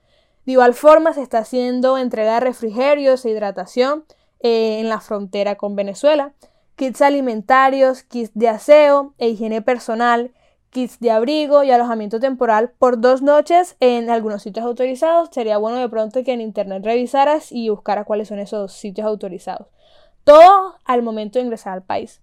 De 0.47 0.53
igual 0.53 0.75
forma 0.75 1.13
se 1.13 1.23
está 1.23 1.39
haciendo 1.39 1.99
entrega 1.99 2.35
de 2.35 2.41
refrigerios 2.41 3.25
e 3.25 3.31
hidratación 3.31 4.05
eh, 4.41 4.81
en 4.81 4.89
la 4.89 5.01
frontera 5.01 5.57
con 5.57 5.75
Venezuela 5.75 6.35
kits 6.77 7.03
alimentarios, 7.03 8.03
kits 8.03 8.33
de 8.35 8.49
aseo 8.49 9.15
e 9.19 9.29
higiene 9.29 9.63
personal, 9.63 10.33
kits 10.71 10.99
de 10.99 11.11
abrigo 11.11 11.63
y 11.63 11.71
alojamiento 11.71 12.19
temporal 12.19 12.73
por 12.79 13.01
dos 13.01 13.23
noches 13.23 13.77
en 13.81 14.11
algunos 14.11 14.43
sitios 14.43 14.67
autorizados. 14.67 15.29
Sería 15.33 15.59
bueno 15.59 15.79
de 15.79 15.89
pronto 15.89 16.23
que 16.25 16.33
en 16.33 16.41
internet 16.41 16.85
revisaras 16.85 17.53
y 17.53 17.69
buscaras 17.69 18.07
cuáles 18.07 18.29
son 18.29 18.39
esos 18.39 18.73
sitios 18.73 19.07
autorizados. 19.07 19.69
Todo 20.25 20.77
al 20.85 21.03
momento 21.03 21.39
de 21.39 21.45
ingresar 21.45 21.75
al 21.75 21.83
país. 21.83 22.21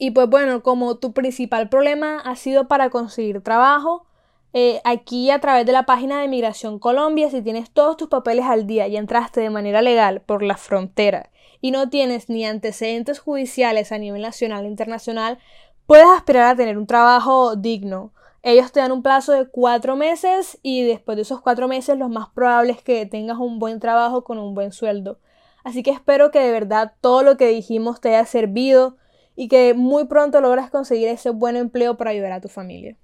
Y 0.00 0.12
pues 0.12 0.28
bueno, 0.28 0.62
como 0.62 0.96
tu 0.98 1.12
principal 1.12 1.68
problema 1.68 2.20
ha 2.20 2.36
sido 2.36 2.68
para 2.68 2.88
conseguir 2.88 3.42
trabajo, 3.42 4.06
eh, 4.54 4.80
aquí 4.84 5.30
a 5.30 5.40
través 5.40 5.66
de 5.66 5.72
la 5.72 5.84
página 5.84 6.20
de 6.20 6.28
Migración 6.28 6.78
Colombia, 6.78 7.30
si 7.30 7.42
tienes 7.42 7.70
todos 7.70 7.96
tus 7.98 8.08
papeles 8.08 8.46
al 8.46 8.66
día 8.66 8.88
y 8.88 8.96
entraste 8.96 9.40
de 9.40 9.50
manera 9.50 9.82
legal 9.82 10.22
por 10.22 10.42
la 10.42 10.56
frontera 10.56 11.30
y 11.60 11.70
no 11.70 11.90
tienes 11.90 12.28
ni 12.30 12.46
antecedentes 12.46 13.18
judiciales 13.18 13.92
a 13.92 13.98
nivel 13.98 14.22
nacional 14.22 14.64
e 14.64 14.68
internacional, 14.68 15.38
puedes 15.86 16.06
aspirar 16.06 16.46
a 16.46 16.56
tener 16.56 16.78
un 16.78 16.86
trabajo 16.86 17.56
digno. 17.56 18.12
Ellos 18.42 18.72
te 18.72 18.80
dan 18.80 18.92
un 18.92 19.02
plazo 19.02 19.32
de 19.32 19.48
cuatro 19.48 19.96
meses 19.96 20.58
y 20.62 20.82
después 20.82 21.16
de 21.16 21.22
esos 21.22 21.42
cuatro 21.42 21.68
meses 21.68 21.98
lo 21.98 22.08
más 22.08 22.28
probable 22.30 22.72
es 22.72 22.82
que 22.82 23.04
tengas 23.04 23.38
un 23.38 23.58
buen 23.58 23.80
trabajo 23.80 24.24
con 24.24 24.38
un 24.38 24.54
buen 24.54 24.72
sueldo. 24.72 25.18
Así 25.64 25.82
que 25.82 25.90
espero 25.90 26.30
que 26.30 26.38
de 26.38 26.52
verdad 26.52 26.94
todo 27.02 27.22
lo 27.22 27.36
que 27.36 27.48
dijimos 27.48 28.00
te 28.00 28.10
haya 28.10 28.24
servido 28.24 28.96
y 29.36 29.48
que 29.48 29.74
muy 29.74 30.06
pronto 30.06 30.40
logras 30.40 30.70
conseguir 30.70 31.08
ese 31.08 31.30
buen 31.30 31.56
empleo 31.56 31.96
para 31.96 32.12
ayudar 32.12 32.32
a 32.32 32.40
tu 32.40 32.48
familia. 32.48 32.96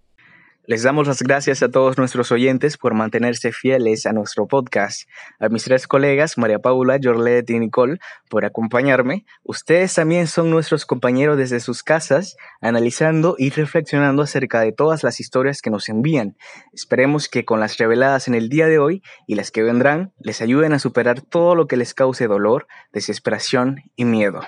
Les 0.66 0.82
damos 0.82 1.06
las 1.06 1.22
gracias 1.22 1.62
a 1.62 1.70
todos 1.70 1.98
nuestros 1.98 2.32
oyentes 2.32 2.78
por 2.78 2.94
mantenerse 2.94 3.52
fieles 3.52 4.06
a 4.06 4.14
nuestro 4.14 4.46
podcast. 4.46 5.02
A 5.38 5.50
mis 5.50 5.64
tres 5.64 5.86
colegas, 5.86 6.38
María 6.38 6.58
Paula, 6.58 6.98
Jorlet 7.02 7.50
y 7.50 7.58
Nicole, 7.58 7.98
por 8.30 8.46
acompañarme. 8.46 9.26
Ustedes 9.42 9.92
también 9.92 10.26
son 10.26 10.48
nuestros 10.48 10.86
compañeros 10.86 11.36
desde 11.36 11.60
sus 11.60 11.82
casas, 11.82 12.38
analizando 12.62 13.34
y 13.36 13.50
reflexionando 13.50 14.22
acerca 14.22 14.62
de 14.62 14.72
todas 14.72 15.02
las 15.02 15.20
historias 15.20 15.60
que 15.60 15.68
nos 15.68 15.90
envían. 15.90 16.34
Esperemos 16.72 17.28
que 17.28 17.44
con 17.44 17.60
las 17.60 17.76
reveladas 17.76 18.26
en 18.26 18.34
el 18.34 18.48
día 18.48 18.66
de 18.66 18.78
hoy 18.78 19.02
y 19.26 19.34
las 19.34 19.50
que 19.50 19.62
vendrán, 19.62 20.14
les 20.18 20.40
ayuden 20.40 20.72
a 20.72 20.78
superar 20.78 21.20
todo 21.20 21.54
lo 21.54 21.66
que 21.66 21.76
les 21.76 21.92
cause 21.92 22.26
dolor, 22.26 22.68
desesperación 22.90 23.82
y 23.96 24.06
miedo. 24.06 24.40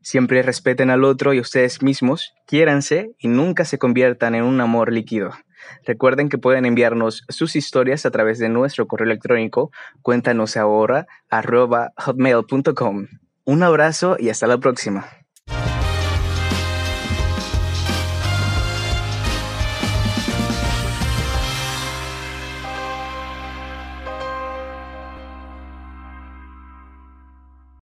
Siempre 0.00 0.42
respeten 0.42 0.90
al 0.90 1.02
otro 1.02 1.34
y 1.34 1.40
ustedes 1.40 1.82
mismos, 1.82 2.34
quiéranse 2.46 3.16
y 3.18 3.26
nunca 3.26 3.64
se 3.64 3.78
conviertan 3.78 4.36
en 4.36 4.44
un 4.44 4.60
amor 4.60 4.92
líquido. 4.92 5.32
Recuerden 5.84 6.28
que 6.28 6.38
pueden 6.38 6.66
enviarnos 6.66 7.24
sus 7.28 7.56
historias 7.56 8.06
a 8.06 8.10
través 8.10 8.38
de 8.38 8.48
nuestro 8.48 8.86
correo 8.86 9.06
electrónico 9.06 9.70
cuéntanos 10.02 10.56
ahora 10.56 11.06
hotmail.com. 11.96 13.06
Un 13.44 13.62
abrazo 13.62 14.16
y 14.18 14.28
hasta 14.28 14.46
la 14.46 14.58
próxima. 14.58 15.25